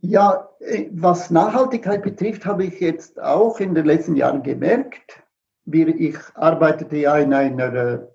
[0.00, 5.22] Ja, äh, was Nachhaltigkeit betrifft, habe ich jetzt auch in den letzten Jahren gemerkt.
[5.68, 8.08] Ich arbeitete ja in einer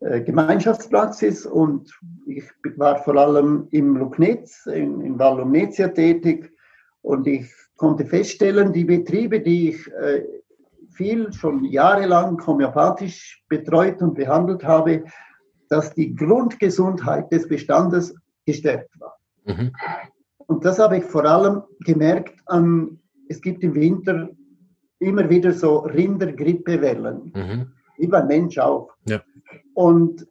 [0.00, 1.90] äh, Gemeinschaftspraxis und
[2.26, 2.44] ich
[2.76, 6.52] war vor allem im Lugnetz, in, in Vallumnezia tätig
[7.02, 10.22] und ich konnte feststellen, die Betriebe, die ich äh,
[10.94, 15.04] viel schon jahrelang homöopathisch betreut und behandelt habe,
[15.68, 18.14] dass die Grundgesundheit des Bestandes
[18.46, 19.16] gestärkt war.
[19.44, 19.72] Mhm.
[20.46, 24.28] Und das habe ich vor allem gemerkt an, es gibt im Winter
[24.98, 27.72] immer wieder so Rindergrippewellen, mhm.
[27.98, 28.90] wie beim Mensch auch.
[29.08, 29.22] Ja.
[29.74, 30.26] Und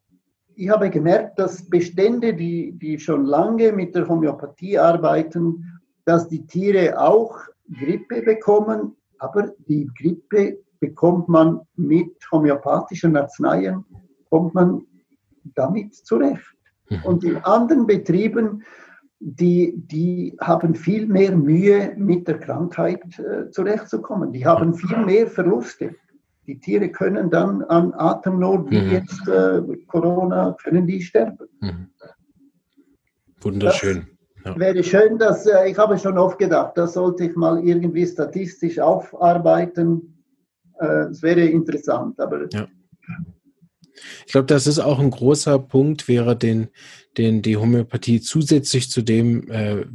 [0.56, 6.46] ich habe gemerkt, dass Bestände, die, die schon lange mit der Homöopathie arbeiten, dass die
[6.46, 7.38] Tiere auch
[7.72, 13.86] Grippe bekommen, aber die Grippe bekommt man mit homöopathischen Arzneien,
[14.30, 14.82] kommt man
[15.56, 16.54] damit zurecht.
[16.90, 17.04] Mhm.
[17.06, 18.64] Und in anderen Betrieben,
[19.20, 24.34] die, die haben viel mehr Mühe, mit der Krankheit äh, zurechtzukommen.
[24.34, 25.96] Die haben viel mehr Verluste.
[26.46, 28.92] Die Tiere können dann an Atemnot, wie mhm.
[28.92, 31.48] jetzt äh, Corona, können die sterben.
[31.62, 31.88] Mhm.
[33.40, 34.13] Wunderschön.
[34.46, 34.60] Ja.
[34.60, 38.80] Wäre schön, dass äh, ich habe schon oft gedacht, das sollte ich mal irgendwie statistisch
[38.80, 40.24] aufarbeiten.
[40.80, 42.68] Äh, es wäre interessant, aber ja.
[44.26, 46.70] Ich glaube, das ist auch ein großer Punkt, wäre den,
[47.18, 49.86] den die Homöopathie zusätzlich zu dem äh,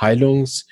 [0.00, 0.66] Heilungs-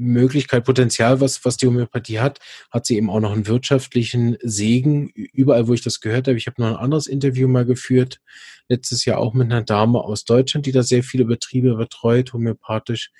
[0.00, 2.38] Möglichkeit, Potenzial, was, was die Homöopathie hat,
[2.70, 5.10] hat sie eben auch noch einen wirtschaftlichen Segen.
[5.10, 8.20] Überall, wo ich das gehört habe, ich habe noch ein anderes Interview mal geführt,
[8.68, 13.10] letztes Jahr auch mit einer Dame aus Deutschland, die da sehr viele Betriebe betreut, homöopathisch,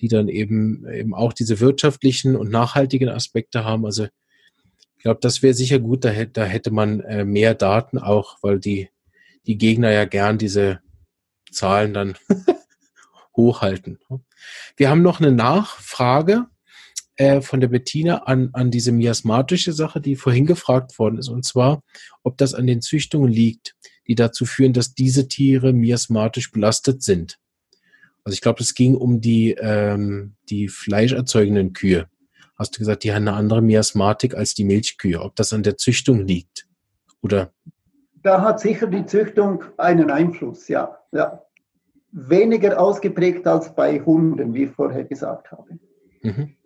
[0.00, 3.84] die dann eben, eben auch diese wirtschaftlichen und nachhaltigen Aspekte haben.
[3.84, 7.98] Also ich glaube, das wäre sicher gut, da hätte, da hätte man äh, mehr Daten
[7.98, 8.88] auch, weil die,
[9.46, 10.80] die Gegner ja gern diese
[11.50, 12.16] Zahlen dann
[13.36, 13.98] hochhalten.
[14.76, 16.46] Wir haben noch eine Nachfrage
[17.16, 21.44] äh, von der Bettina an, an diese miasmatische Sache, die vorhin gefragt worden ist, und
[21.44, 21.82] zwar,
[22.22, 23.74] ob das an den Züchtungen liegt,
[24.06, 27.38] die dazu führen, dass diese Tiere miasmatisch belastet sind.
[28.24, 32.08] Also ich glaube, es ging um die, ähm, die fleischerzeugenden Kühe.
[32.56, 35.20] Hast du gesagt, die haben eine andere Miasmatik als die Milchkühe.
[35.20, 36.66] Ob das an der Züchtung liegt?
[37.22, 37.52] Oder?
[38.22, 40.98] Da hat sicher die Züchtung einen Einfluss, ja.
[41.12, 41.42] ja
[42.12, 45.78] weniger ausgeprägt als bei Hunden, wie ich vorher gesagt habe.
[46.22, 46.56] Mhm.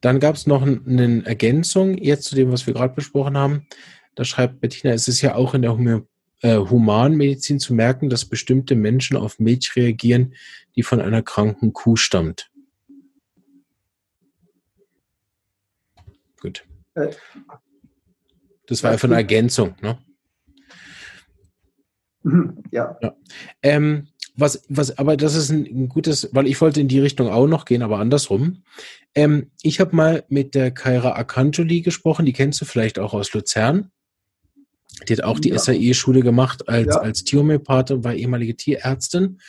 [0.00, 3.66] Dann gab es noch eine Ergänzung jetzt zu dem, was wir gerade besprochen haben.
[4.14, 6.00] Da schreibt Bettina, es ist ja auch in der Homö
[6.42, 10.34] äh, Humanmedizin zu merken, dass bestimmte Menschen auf Milch reagieren,
[10.74, 12.50] die von einer kranken Kuh stammt.
[16.40, 16.64] Gut.
[16.94, 17.10] Äh,
[18.66, 19.98] das war einfach eine Ergänzung, ne?
[22.22, 22.96] Mhm, ja.
[23.02, 23.16] ja.
[23.62, 24.08] Ähm,
[24.40, 27.46] was, was, aber das ist ein, ein, gutes, weil ich wollte in die Richtung auch
[27.46, 28.62] noch gehen, aber andersrum.
[29.14, 33.32] Ähm, ich habe mal mit der Kaira Akanjoli gesprochen, die kennst du vielleicht auch aus
[33.32, 33.90] Luzern.
[35.08, 35.58] Die hat auch die ja.
[35.58, 37.00] SAE-Schule gemacht als, ja.
[37.00, 39.40] als Tierhomöopathin und war ehemalige Tierärztin.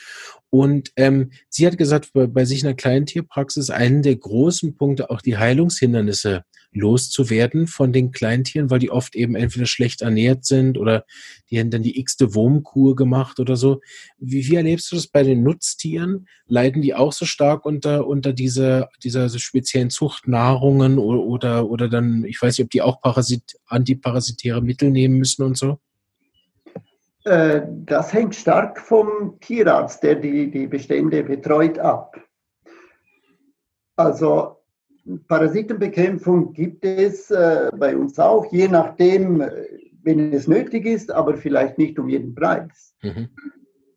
[0.54, 4.76] Und ähm, sie hat gesagt, bei, bei sich in der kleinen Tierpraxis einen der großen
[4.76, 10.44] Punkte auch die Heilungshindernisse loszuwerden von den Kleintieren, weil die oft eben entweder schlecht ernährt
[10.44, 11.06] sind oder
[11.48, 13.80] die haben dann die x-te Wurmkur gemacht oder so.
[14.18, 16.28] Wie, wie erlebst du das bei den Nutztieren?
[16.46, 22.24] Leiden die auch so stark unter, unter diese, dieser speziellen Zuchtnahrungen oder, oder, oder dann,
[22.24, 25.78] ich weiß nicht, ob die auch Parasit, antiparasitäre Mittel nehmen müssen und so?
[27.24, 32.20] Äh, das hängt stark vom Tierarzt, der die, die Bestände betreut, ab.
[33.96, 34.56] Also
[35.28, 39.50] Parasitenbekämpfung gibt es äh, bei uns auch, je nachdem, äh,
[40.02, 42.94] wenn es nötig ist, aber vielleicht nicht um jeden Preis.
[43.02, 43.28] Mhm.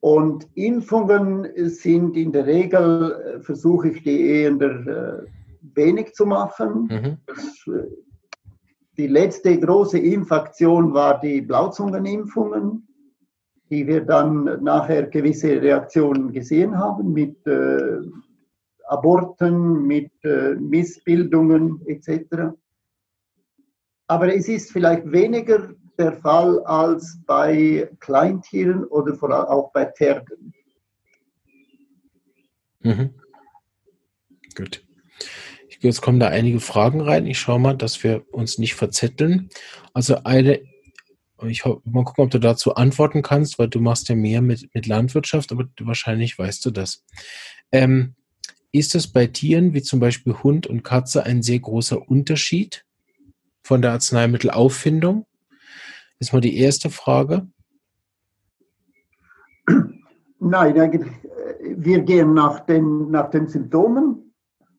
[0.02, 5.26] Und Impfungen sind in der Regel, äh, versuche ich die eher äh,
[5.74, 6.88] wenig zu machen.
[6.92, 7.18] Mhm.
[7.26, 7.66] Das,
[8.98, 12.88] die letzte große Impfaktion war die Blauzungenimpfungen,
[13.70, 18.00] die wir dann nachher gewisse Reaktionen gesehen haben mit äh,
[18.88, 22.54] Aborten, mit äh, Missbildungen etc.
[24.08, 29.86] Aber es ist vielleicht weniger der Fall als bei Kleintieren oder vor allem auch bei
[29.86, 30.54] Pferden.
[32.82, 33.10] Mhm.
[34.56, 34.86] Gut.
[35.80, 37.26] Jetzt kommen da einige Fragen rein.
[37.26, 39.50] Ich schaue mal, dass wir uns nicht verzetteln.
[39.94, 40.62] Also eine,
[41.48, 44.88] ich mal gucken, ob du dazu antworten kannst, weil du machst ja mehr mit, mit
[44.88, 47.04] Landwirtschaft, aber wahrscheinlich weißt du das.
[47.72, 48.16] Ähm,
[48.72, 52.86] ist es bei Tieren wie zum Beispiel Hund und Katze ein sehr großer Unterschied
[53.64, 55.26] von der Arzneimittelauffindung?
[56.20, 57.48] Ist mal die erste Frage.
[60.40, 61.00] Nein, äh,
[61.78, 64.34] wir gehen nach den, nach den Symptomen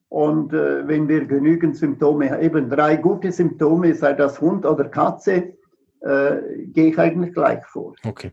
[0.09, 5.55] und äh, wenn wir genügend Symptome, eben drei gute Symptome, sei das Hund oder Katze,
[6.01, 7.95] äh, gehe ich eigentlich gleich vor.
[8.05, 8.33] Okay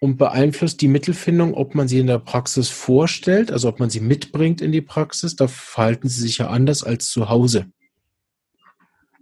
[0.00, 4.00] und beeinflusst die Mittelfindung, ob man sie in der Praxis vorstellt, also ob man sie
[4.00, 5.36] mitbringt in die Praxis.
[5.36, 7.66] Da verhalten sie sich ja anders als zu Hause.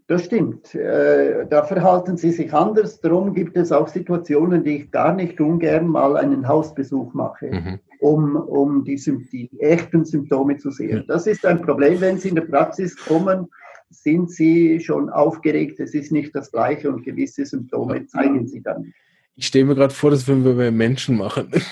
[0.07, 0.75] Das stimmt.
[0.75, 3.01] Äh, da verhalten sie sich anders.
[3.01, 7.81] Darum gibt es auch Situationen, die ich gar nicht ungern mal einen Hausbesuch mache, mhm.
[8.01, 8.97] um, um die,
[9.33, 11.05] die, echten Symptome zu sehen.
[11.09, 13.49] Das ist ein Problem, wenn sie in der Praxis kommen,
[13.91, 15.81] sind sie schon aufgeregt.
[15.81, 18.93] Es ist nicht das Gleiche und gewisse Symptome zeigen sie dann.
[19.35, 21.51] Ich stelle mir gerade vor, das würden wir bei Menschen machen.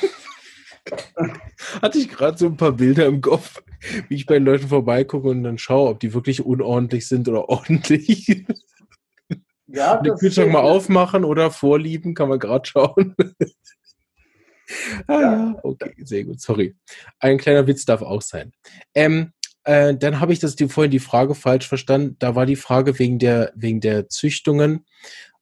[1.83, 3.63] Hatte ich gerade so ein paar Bilder im Kopf,
[4.09, 7.49] wie ich bei den Leuten vorbeigucke und dann schaue, ob die wirklich unordentlich sind oder
[7.49, 8.47] ordentlich.
[9.67, 13.17] Ja, den Kühlschrank mal aufmachen oder vorlieben, kann man gerade schauen.
[15.09, 15.59] ah, ja.
[15.65, 16.77] okay, sehr gut, sorry.
[17.19, 18.53] Ein kleiner Witz darf auch sein.
[18.95, 19.33] Ähm,
[19.67, 22.17] äh, dann habe ich das die, vorhin die Frage falsch verstanden.
[22.21, 24.87] Da war die Frage wegen der, wegen der Züchtungen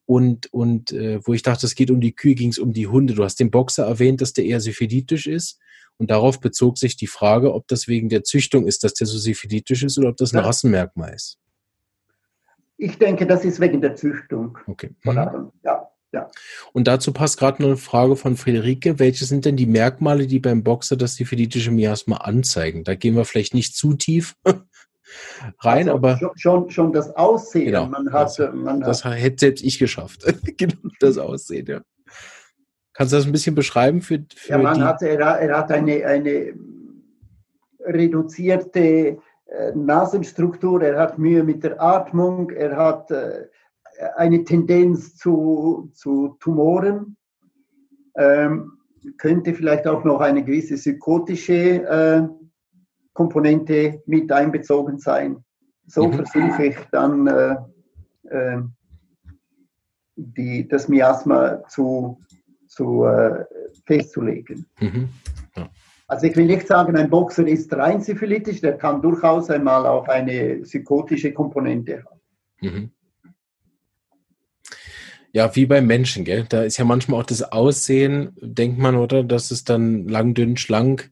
[0.07, 2.87] und, und äh, wo ich dachte, es geht um die Kühe, ging es um die
[2.87, 3.15] Hunde.
[3.15, 5.61] Du hast den Boxer erwähnt, dass der eher syphilitisch ist.
[5.99, 9.19] Und darauf bezog sich die Frage, ob das wegen der Züchtung ist, dass der so
[9.19, 10.43] syphilitisch ist oder ob das ein ja.
[10.43, 11.39] Rassenmerkmal ist.
[12.79, 14.59] Ich denke, das ist wegen der Züchtung.
[14.67, 14.91] Okay.
[15.03, 15.53] Von mhm.
[15.63, 16.31] Ja, ja.
[16.73, 18.99] Und dazu passt gerade noch eine Frage von Friederike.
[18.99, 22.85] Welche sind denn die Merkmale, die beim Boxer das syphilitische Miasma anzeigen?
[22.85, 24.37] Da gehen wir vielleicht nicht zu tief,
[25.59, 26.21] rein, also aber.
[26.37, 27.67] Schon, schon das Aussehen.
[27.67, 30.25] Genau, man hat, das, man das hat, hätte selbst ich geschafft.
[30.57, 31.81] genau das Aussehen, ja.
[32.93, 34.83] Kannst du das ein bisschen beschreiben für, für Ja, man die?
[34.83, 36.55] hat, er, er hat eine, eine
[37.81, 43.49] reduzierte äh, Nasenstruktur, er hat Mühe mit der Atmung, er hat äh,
[44.17, 47.17] eine Tendenz zu, zu Tumoren,
[48.17, 48.73] ähm,
[49.19, 52.29] könnte vielleicht auch noch eine gewisse psychotische äh,
[53.13, 55.45] Komponente mit einbezogen sein.
[55.87, 56.15] So mhm.
[56.15, 57.57] versuche ich dann äh,
[58.31, 58.63] äh,
[60.17, 62.19] die, das Miasma zu,
[62.67, 63.45] zu äh,
[63.87, 64.67] festzulegen.
[64.81, 65.09] Mhm.
[65.57, 65.69] Ja.
[66.07, 70.07] Also ich will nicht sagen, ein Boxer ist rein syphilitisch, der kann durchaus einmal auch
[70.09, 72.21] eine psychotische Komponente haben.
[72.61, 72.91] Mhm.
[75.35, 76.47] Ja, wie beim Menschen, gell?
[76.49, 79.25] Da ist ja manchmal auch das Aussehen, denkt man, oder?
[79.25, 81.11] Das ist dann lang, dünn, schlank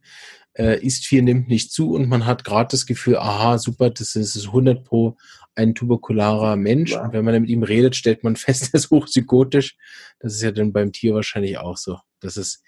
[0.54, 4.14] äh, isst viel, nimmt nicht zu und man hat gerade das Gefühl, aha, super, das
[4.14, 5.16] ist 100 pro
[5.54, 6.92] ein tuberkularer Mensch.
[6.92, 7.04] Ja.
[7.04, 9.76] Und wenn man mit ihm redet, stellt man fest, er ist hochpsychotisch.
[10.20, 11.98] Das ist ja dann beim Tier wahrscheinlich auch so.
[12.20, 12.62] Das ist,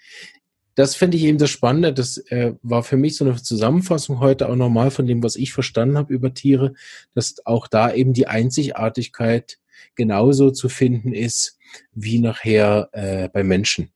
[0.75, 1.93] das finde ich eben das Spannende.
[1.93, 5.53] Das äh, war für mich so eine Zusammenfassung heute auch nochmal von dem, was ich
[5.53, 6.73] verstanden habe über Tiere,
[7.13, 9.57] dass auch da eben die Einzigartigkeit
[9.95, 11.57] genauso zu finden ist
[11.93, 13.91] wie nachher äh, bei Menschen.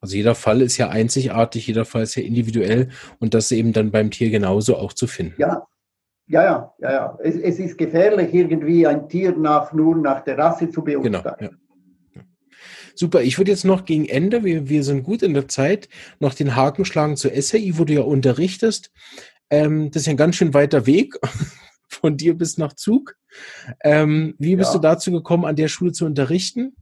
[0.00, 2.88] Also jeder Fall ist ja einzigartig, jeder Fall ist ja individuell
[3.20, 5.34] und das eben dann beim Tier genauso auch zu finden.
[5.38, 5.64] Ja,
[6.26, 6.92] ja, ja, ja.
[6.92, 7.18] ja.
[7.22, 11.22] Es, es ist gefährlich, irgendwie ein Tier nach, nur nach der Rasse zu beurteilen.
[11.22, 11.50] Genau, ja.
[12.94, 15.88] Super, ich würde jetzt noch gegen Ende, wir, wir sind gut in der Zeit,
[16.20, 18.90] noch den Haken schlagen zur SAI, wo du ja unterrichtest.
[19.50, 21.14] Ähm, das ist ja ein ganz schön weiter Weg
[21.94, 23.16] von dir bis nach Zug.
[23.82, 24.78] Ähm, wie bist ja.
[24.78, 26.74] du dazu gekommen, an der Schule zu unterrichten?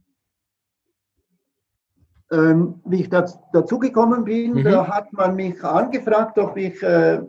[2.31, 4.63] Ähm, wie ich das, dazu gekommen bin, mhm.
[4.63, 7.21] da hat man mich angefragt, ob ich äh,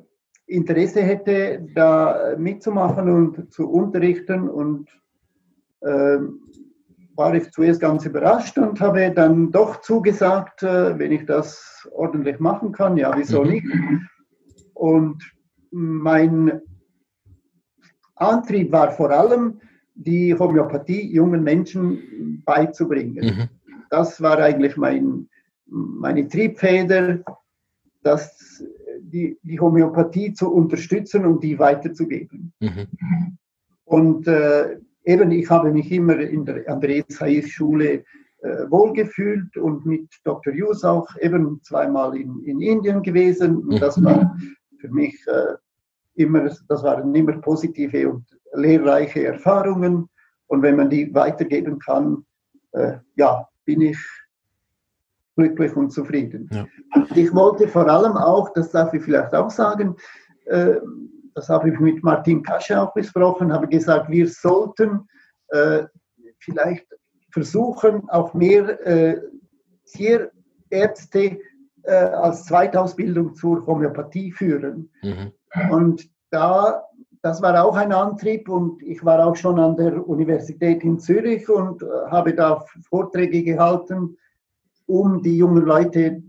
[0.46, 4.48] Interesse hätte, da mitzumachen und zu unterrichten.
[4.48, 4.88] Und
[5.80, 6.18] äh,
[7.14, 12.38] war ich zuerst ganz überrascht und habe dann doch zugesagt, äh, wenn ich das ordentlich
[12.38, 12.96] machen kann.
[12.96, 13.50] Ja, wieso mhm.
[13.50, 13.66] nicht?
[14.74, 15.22] Und
[15.70, 16.60] mein
[18.16, 19.60] Antrieb war vor allem,
[19.94, 23.24] die Homöopathie jungen Menschen beizubringen.
[23.24, 23.48] Mhm
[23.92, 25.28] das war eigentlich mein,
[25.66, 27.22] meine Triebfeder,
[28.02, 28.64] das,
[29.00, 32.54] die, die Homöopathie zu unterstützen und die weiterzugeben.
[32.60, 32.86] Mhm.
[33.84, 38.02] Und äh, eben, ich habe mich immer in der Andreas Hayes Schule
[38.38, 40.54] äh, wohlgefühlt und mit Dr.
[40.54, 43.58] Hughes auch eben zweimal in, in Indien gewesen.
[43.58, 44.34] Und das war
[44.78, 45.54] für mich äh,
[46.14, 50.08] immer, das waren immer positive und lehrreiche Erfahrungen.
[50.46, 52.24] Und wenn man die weitergeben kann,
[52.72, 53.98] äh, ja, bin ich
[55.36, 56.48] glücklich und zufrieden.
[56.52, 56.66] Ja.
[57.14, 59.96] Ich wollte vor allem auch, das darf ich vielleicht auch sagen,
[60.46, 60.76] äh,
[61.34, 65.08] das habe ich mit Martin Kasche auch besprochen, habe gesagt, wir sollten
[65.48, 65.84] äh,
[66.38, 66.86] vielleicht
[67.30, 69.20] versuchen, auch mehr äh,
[69.86, 71.38] Tierärzte
[71.84, 74.90] äh, als Zweitausbildung zur Homöopathie führen.
[75.02, 75.32] Mhm.
[75.70, 76.82] Und da
[77.22, 81.48] das war auch ein Antrieb und ich war auch schon an der Universität in Zürich
[81.48, 84.18] und äh, habe da Vorträge gehalten,
[84.86, 86.22] um die jungen Leute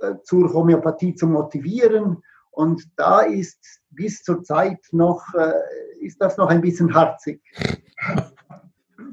[0.00, 2.20] äh, zur Homöopathie zu motivieren.
[2.50, 5.52] Und da ist bis zur Zeit noch, äh,
[6.04, 7.40] ist das noch ein bisschen harzig.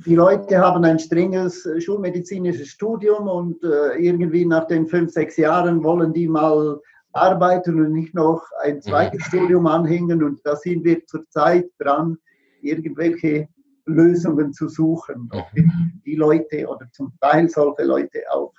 [0.07, 3.63] Die Leute haben ein strenges schulmedizinisches Studium und
[3.97, 6.79] irgendwie nach den fünf, sechs Jahren wollen die mal
[7.13, 9.23] arbeiten und nicht noch ein zweites mhm.
[9.23, 10.23] Studium anhängen.
[10.23, 12.17] Und da sind wir zurzeit dran,
[12.61, 13.47] irgendwelche
[13.85, 16.01] Lösungen zu suchen, mhm.
[16.05, 18.53] die Leute oder zum Teil solche Leute auch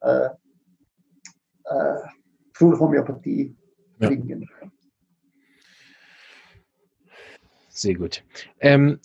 [0.00, 0.28] äh,
[1.64, 1.98] äh,
[2.54, 3.56] zur Homöopathie
[3.98, 4.48] bringen.
[4.62, 4.70] Ja.
[7.68, 8.24] Sehr gut.
[8.60, 9.00] Ähm,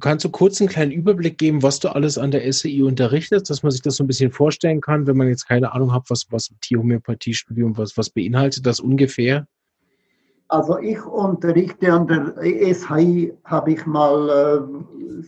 [0.00, 3.62] kannst du kurz einen kleinen Überblick geben, was du alles an der SEI unterrichtest, dass
[3.62, 6.26] man sich das so ein bisschen vorstellen kann, wenn man jetzt keine Ahnung hat, was,
[6.30, 9.46] was Tierhomöopathie-Studium, was, was beinhaltet das ungefähr?
[10.48, 12.34] Also ich unterrichte an der
[12.74, 15.22] SHI, habe ich mal äh,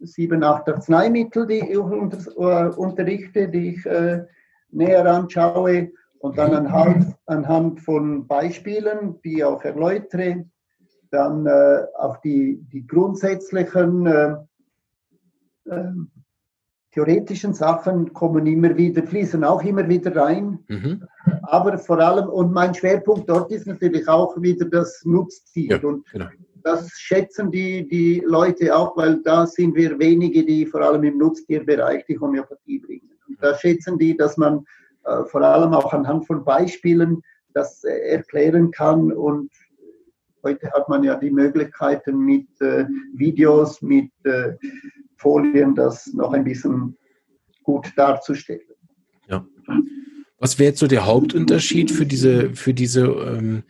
[0.00, 4.24] sieben, acht Arzneimittel, die ich unter, äh, unterrichte, die ich äh,
[4.70, 5.90] näher anschaue
[6.20, 10.46] und dann anhand, anhand von Beispielen, die ich auch erläutere,
[11.10, 14.36] dann äh, auch die, die grundsätzlichen äh,
[15.66, 15.92] äh,
[16.92, 20.60] theoretischen Sachen kommen immer wieder, fließen auch immer wieder rein.
[20.68, 21.04] Mhm.
[21.42, 25.78] Aber vor allem, und mein Schwerpunkt dort ist natürlich auch wieder das Nutztier.
[25.82, 26.26] Ja, und genau.
[26.64, 31.18] das schätzen die, die Leute auch, weil da sind wir wenige, die vor allem im
[31.18, 33.10] Nutztierbereich die Homöopathie bringen.
[33.28, 34.64] Und da schätzen die, dass man
[35.04, 39.12] äh, vor allem auch anhand von Beispielen das äh, erklären kann.
[39.12, 39.50] Und
[40.46, 42.84] heute hat man ja die Möglichkeiten mit äh,
[43.14, 44.52] Videos, mit äh,
[45.16, 46.96] Folien das noch ein bisschen
[47.64, 48.60] gut darzustellen.
[49.28, 49.44] Ja.
[50.38, 53.64] Was wäre jetzt so der Hauptunterschied für diese, für diese ähm,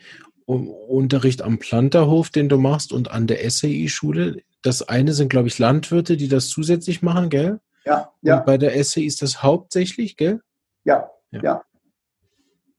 [0.45, 4.43] Unterricht am Planterhof, den du machst, und an der SAI-Schule?
[4.63, 7.61] Das eine sind, glaube ich, Landwirte, die das zusätzlich machen, gell?
[7.87, 8.39] Ja, ja.
[8.39, 10.41] Und bei der SAI ist das hauptsächlich, gell?
[10.85, 11.43] Ja, ja.
[11.43, 11.63] ja.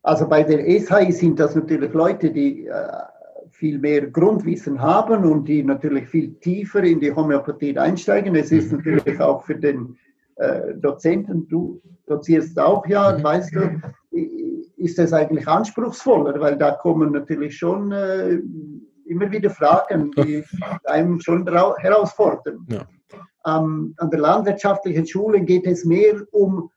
[0.03, 2.87] Also bei der SAI sind das natürlich Leute, die äh,
[3.57, 8.35] viel mehr Grundwissen haben und die natürlich viel tiefer in die Homöopathie einsteigen.
[8.35, 8.77] Es ist mhm.
[8.77, 9.97] natürlich auch für den
[10.35, 13.23] äh, Dozenten, du dozierst auch ja, mhm.
[13.23, 13.81] weißt du,
[14.77, 18.39] ist es eigentlich anspruchsvoller, weil da kommen natürlich schon äh,
[19.05, 20.43] immer wieder Fragen, die
[20.85, 22.67] einem schon herausfordern.
[22.69, 22.87] Ja.
[23.47, 26.69] Ähm, an der landwirtschaftlichen Schule geht es mehr um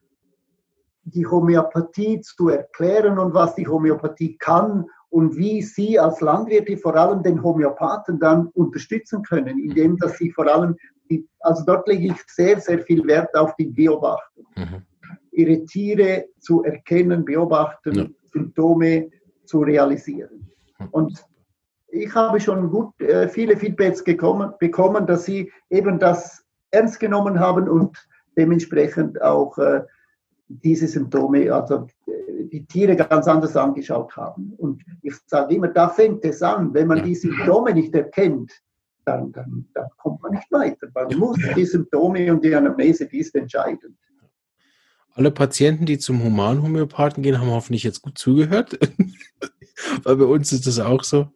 [1.04, 6.94] die Homöopathie zu erklären und was die Homöopathie kann und wie Sie als Landwirte vor
[6.94, 10.76] allem den Homöopathen dann unterstützen können, indem dass Sie vor allem,
[11.10, 14.46] die, also dort lege ich sehr, sehr viel Wert auf die Beobachtung.
[14.56, 14.82] Mhm.
[15.32, 18.06] Ihre Tiere zu erkennen, beobachten, ja.
[18.32, 19.10] Symptome
[19.44, 20.48] zu realisieren.
[20.78, 20.88] Mhm.
[20.92, 21.24] Und
[21.88, 27.40] ich habe schon gut äh, viele Feedbacks gekommen, bekommen, dass Sie eben das ernst genommen
[27.40, 27.96] haben und
[28.36, 29.82] dementsprechend auch äh,
[30.50, 31.86] diese Symptome, also
[32.52, 34.52] die Tiere ganz anders angeschaut haben.
[34.56, 36.74] Und ich sage immer, da fängt es an.
[36.74, 38.52] Wenn man die Symptome nicht erkennt,
[39.04, 40.88] dann, dann, dann kommt man nicht weiter.
[40.94, 43.96] Man muss die Symptome und die Anamnese, die ist entscheidend.
[45.12, 48.78] Alle Patienten, die zum Humanhomöopathen gehen, haben hoffentlich jetzt gut zugehört.
[50.02, 51.28] Weil bei uns ist das auch so.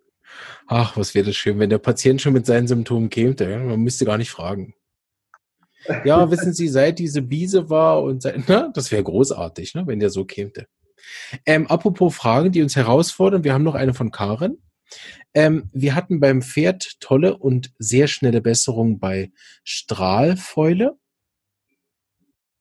[0.66, 3.34] Ach, was wäre das schön, wenn der Patient schon mit seinen Symptomen käme.
[3.58, 4.74] Man müsste gar nicht fragen.
[6.04, 10.00] Ja, wissen Sie, seit diese Biese war und seit, na, das wäre großartig, ne, wenn
[10.00, 10.52] der so käme.
[11.44, 14.58] Ähm, apropos Fragen, die uns herausfordern, wir haben noch eine von Karen.
[15.34, 19.32] Ähm, wir hatten beim Pferd tolle und sehr schnelle Besserung bei
[19.64, 20.96] Strahlfäule.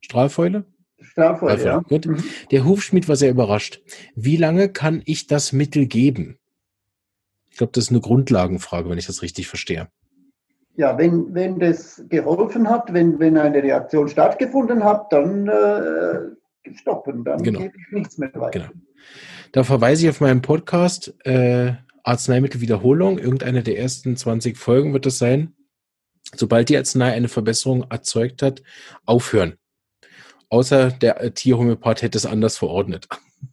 [0.01, 0.65] Strahlfäule?
[0.99, 1.65] Strahlfäule, Strahlfäule.
[1.65, 1.80] ja.
[1.80, 2.05] Gut.
[2.05, 2.24] Mhm.
[2.51, 3.82] Der Hufschmied war sehr überrascht.
[4.15, 6.39] Wie lange kann ich das Mittel geben?
[7.51, 9.89] Ich glaube, das ist eine Grundlagenfrage, wenn ich das richtig verstehe.
[10.76, 17.24] Ja, wenn, wenn das geholfen hat, wenn, wenn eine Reaktion stattgefunden hat, dann äh, stoppen,
[17.24, 17.59] dann genau.
[17.59, 18.59] gebe ich nichts mehr weiter.
[18.59, 18.71] Genau.
[19.51, 23.19] Da verweise ich auf meinen Podcast äh, Arzneimittelwiederholung.
[23.19, 25.55] Irgendeine der ersten 20 Folgen wird das sein.
[26.36, 28.63] Sobald die Arznei eine Verbesserung erzeugt hat,
[29.05, 29.57] aufhören.
[30.49, 33.07] Außer der äh, Tierhomöopath hätte es anders verordnet.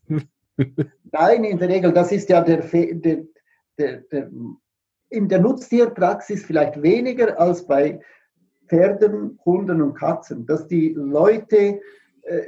[0.56, 3.24] Nein, in der Regel, das ist ja der, der,
[3.78, 4.30] der, der
[5.10, 8.00] in der Nutztierpraxis vielleicht weniger als bei
[8.68, 11.80] Pferden, Hunden und Katzen, dass die Leute
[12.22, 12.42] äh,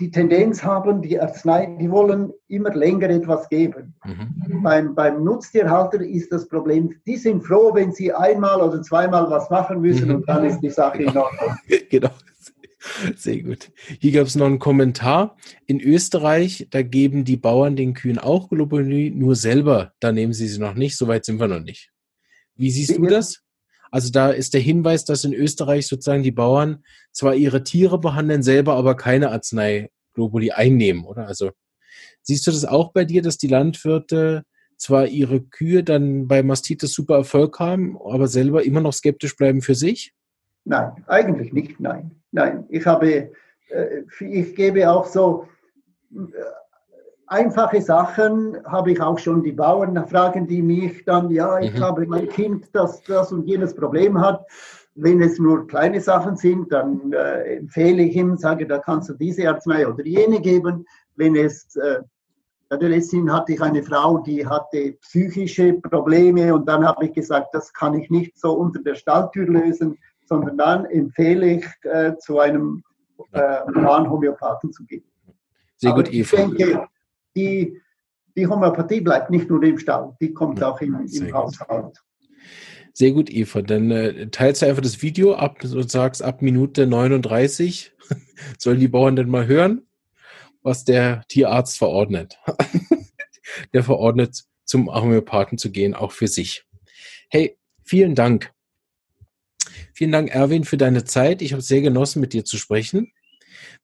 [0.00, 3.94] die Tendenz haben, die Arznei, die wollen immer länger etwas geben.
[4.04, 4.62] Mhm.
[4.62, 9.50] Beim, beim Nutztierhalter ist das Problem, die sind froh, wenn sie einmal oder zweimal was
[9.50, 10.14] machen müssen mhm.
[10.16, 11.56] und dann ist die Sache in Ordnung.
[11.90, 12.10] genau.
[13.16, 13.70] Sehr gut.
[14.00, 15.36] Hier gab es noch einen Kommentar.
[15.66, 20.48] In Österreich, da geben die Bauern den Kühen auch Globuli, nur selber, da nehmen sie
[20.48, 20.96] sie noch nicht.
[20.96, 21.90] Soweit sind wir noch nicht.
[22.56, 23.42] Wie siehst du das?
[23.90, 28.42] Also da ist der Hinweis, dass in Österreich sozusagen die Bauern zwar ihre Tiere behandeln,
[28.42, 31.26] selber aber keine Arznei Globuli einnehmen, oder?
[31.26, 31.52] Also
[32.22, 34.44] siehst du das auch bei dir, dass die Landwirte
[34.76, 39.62] zwar ihre Kühe dann bei Mastitis super Erfolg haben, aber selber immer noch skeptisch bleiben
[39.62, 40.12] für sich?
[40.68, 42.10] Nein, eigentlich nicht, nein.
[42.30, 43.30] Nein, ich habe,
[43.70, 45.48] äh, ich gebe auch so,
[46.12, 46.18] äh,
[47.26, 51.80] einfache Sachen habe ich auch schon die Bauern, fragen die mich dann, ja, ich mhm.
[51.80, 54.44] habe mein Kind, das das und jenes Problem hat.
[54.94, 59.14] Wenn es nur kleine Sachen sind, dann äh, empfehle ich ihm, sage, da kannst du
[59.14, 60.84] diese Arznei oder jene geben.
[61.16, 62.00] Wenn es, äh,
[62.68, 67.72] letztens hatte ich eine Frau, die hatte psychische Probleme und dann habe ich gesagt, das
[67.72, 69.96] kann ich nicht so unter der Stalltür lösen,
[70.28, 72.82] sondern dann empfehle ich, äh, zu einem
[73.32, 75.04] äh, Homöopathen zu gehen.
[75.76, 76.36] Sehr gut, Eva.
[76.36, 76.88] Ich denke,
[77.36, 77.80] die,
[78.36, 81.98] die Homöopathie bleibt nicht nur im Stall, die kommt ja, auch im, im Haushalt.
[82.92, 83.62] Sehr gut, Eva.
[83.62, 87.92] Dann äh, teilst du einfach das Video ab und sagst, ab Minute 39
[88.58, 89.86] sollen die Bauern denn mal hören,
[90.62, 92.38] was der Tierarzt verordnet.
[93.72, 96.64] der verordnet, zum Homöopathen zu gehen, auch für sich.
[97.30, 98.52] Hey, vielen Dank.
[99.98, 101.42] Vielen Dank, Erwin, für deine Zeit.
[101.42, 103.10] Ich habe sehr genossen, mit dir zu sprechen.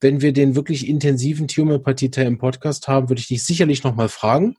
[0.01, 4.55] Wenn wir den wirklich intensiven Homöopathie-Teil im Podcast haben, würde ich dich sicherlich nochmal fragen.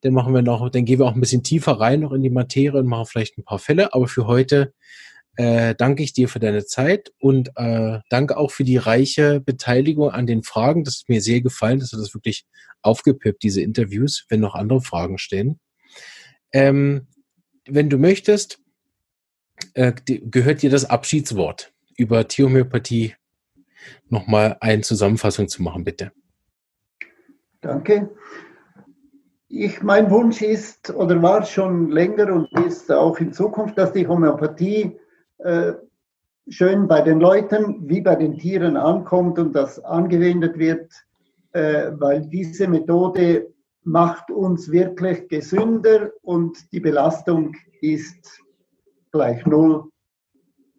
[0.00, 2.30] Dann machen wir noch, dann gehen wir auch ein bisschen tiefer rein noch in die
[2.30, 3.94] Materie und machen vielleicht ein paar Fälle.
[3.94, 4.74] Aber für heute
[5.36, 10.10] äh, danke ich dir für deine Zeit und äh, danke auch für die reiche Beteiligung
[10.10, 10.82] an den Fragen.
[10.82, 12.44] Das ist mir sehr gefallen, dass du das wirklich
[12.80, 15.60] aufgepippt, diese Interviews, wenn noch andere Fragen stehen.
[16.52, 17.06] Ähm,
[17.68, 18.58] wenn du möchtest,
[19.74, 23.14] äh, gehört dir das Abschiedswort über Homöopathie
[24.08, 26.12] nochmal eine Zusammenfassung zu machen, bitte.
[27.60, 28.10] Danke
[29.52, 34.08] ich, mein Wunsch ist oder war schon länger und ist auch in Zukunft, dass die
[34.08, 34.98] Homöopathie
[35.38, 35.74] äh,
[36.48, 40.90] schön bei den Leuten wie bei den Tieren ankommt und das angewendet wird,
[41.52, 43.46] äh, weil diese Methode
[43.84, 48.40] macht uns wirklich gesünder und die Belastung ist
[49.12, 49.84] gleich null.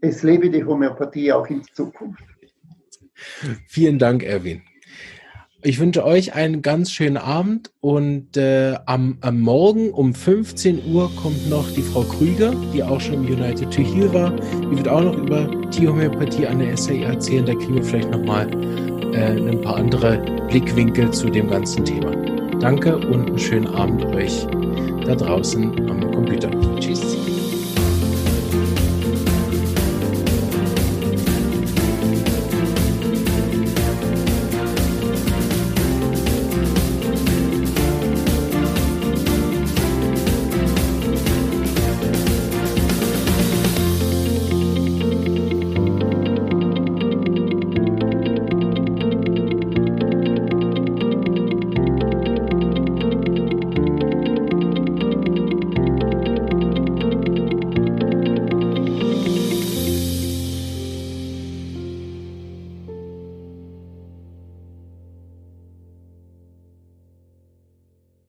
[0.02, 2.24] Es lebe die Homöopathie auch in Zukunft.
[3.68, 4.64] Vielen Dank, Erwin.
[5.66, 11.10] Ich wünsche euch einen ganz schönen Abend und äh, am, am Morgen um 15 Uhr
[11.16, 14.36] kommt noch die Frau Krüger, die auch schon im United to Heal war.
[14.36, 17.46] Die wird auch noch über Tierhomöopathie an der SAI erzählen.
[17.46, 18.50] Da kriegen wir vielleicht nochmal
[19.14, 20.18] äh, ein paar andere
[20.50, 22.12] Blickwinkel zu dem ganzen Thema.
[22.60, 24.46] Danke und einen schönen Abend euch
[25.06, 26.52] da draußen am Computer.
[26.82, 27.13] Tschüss.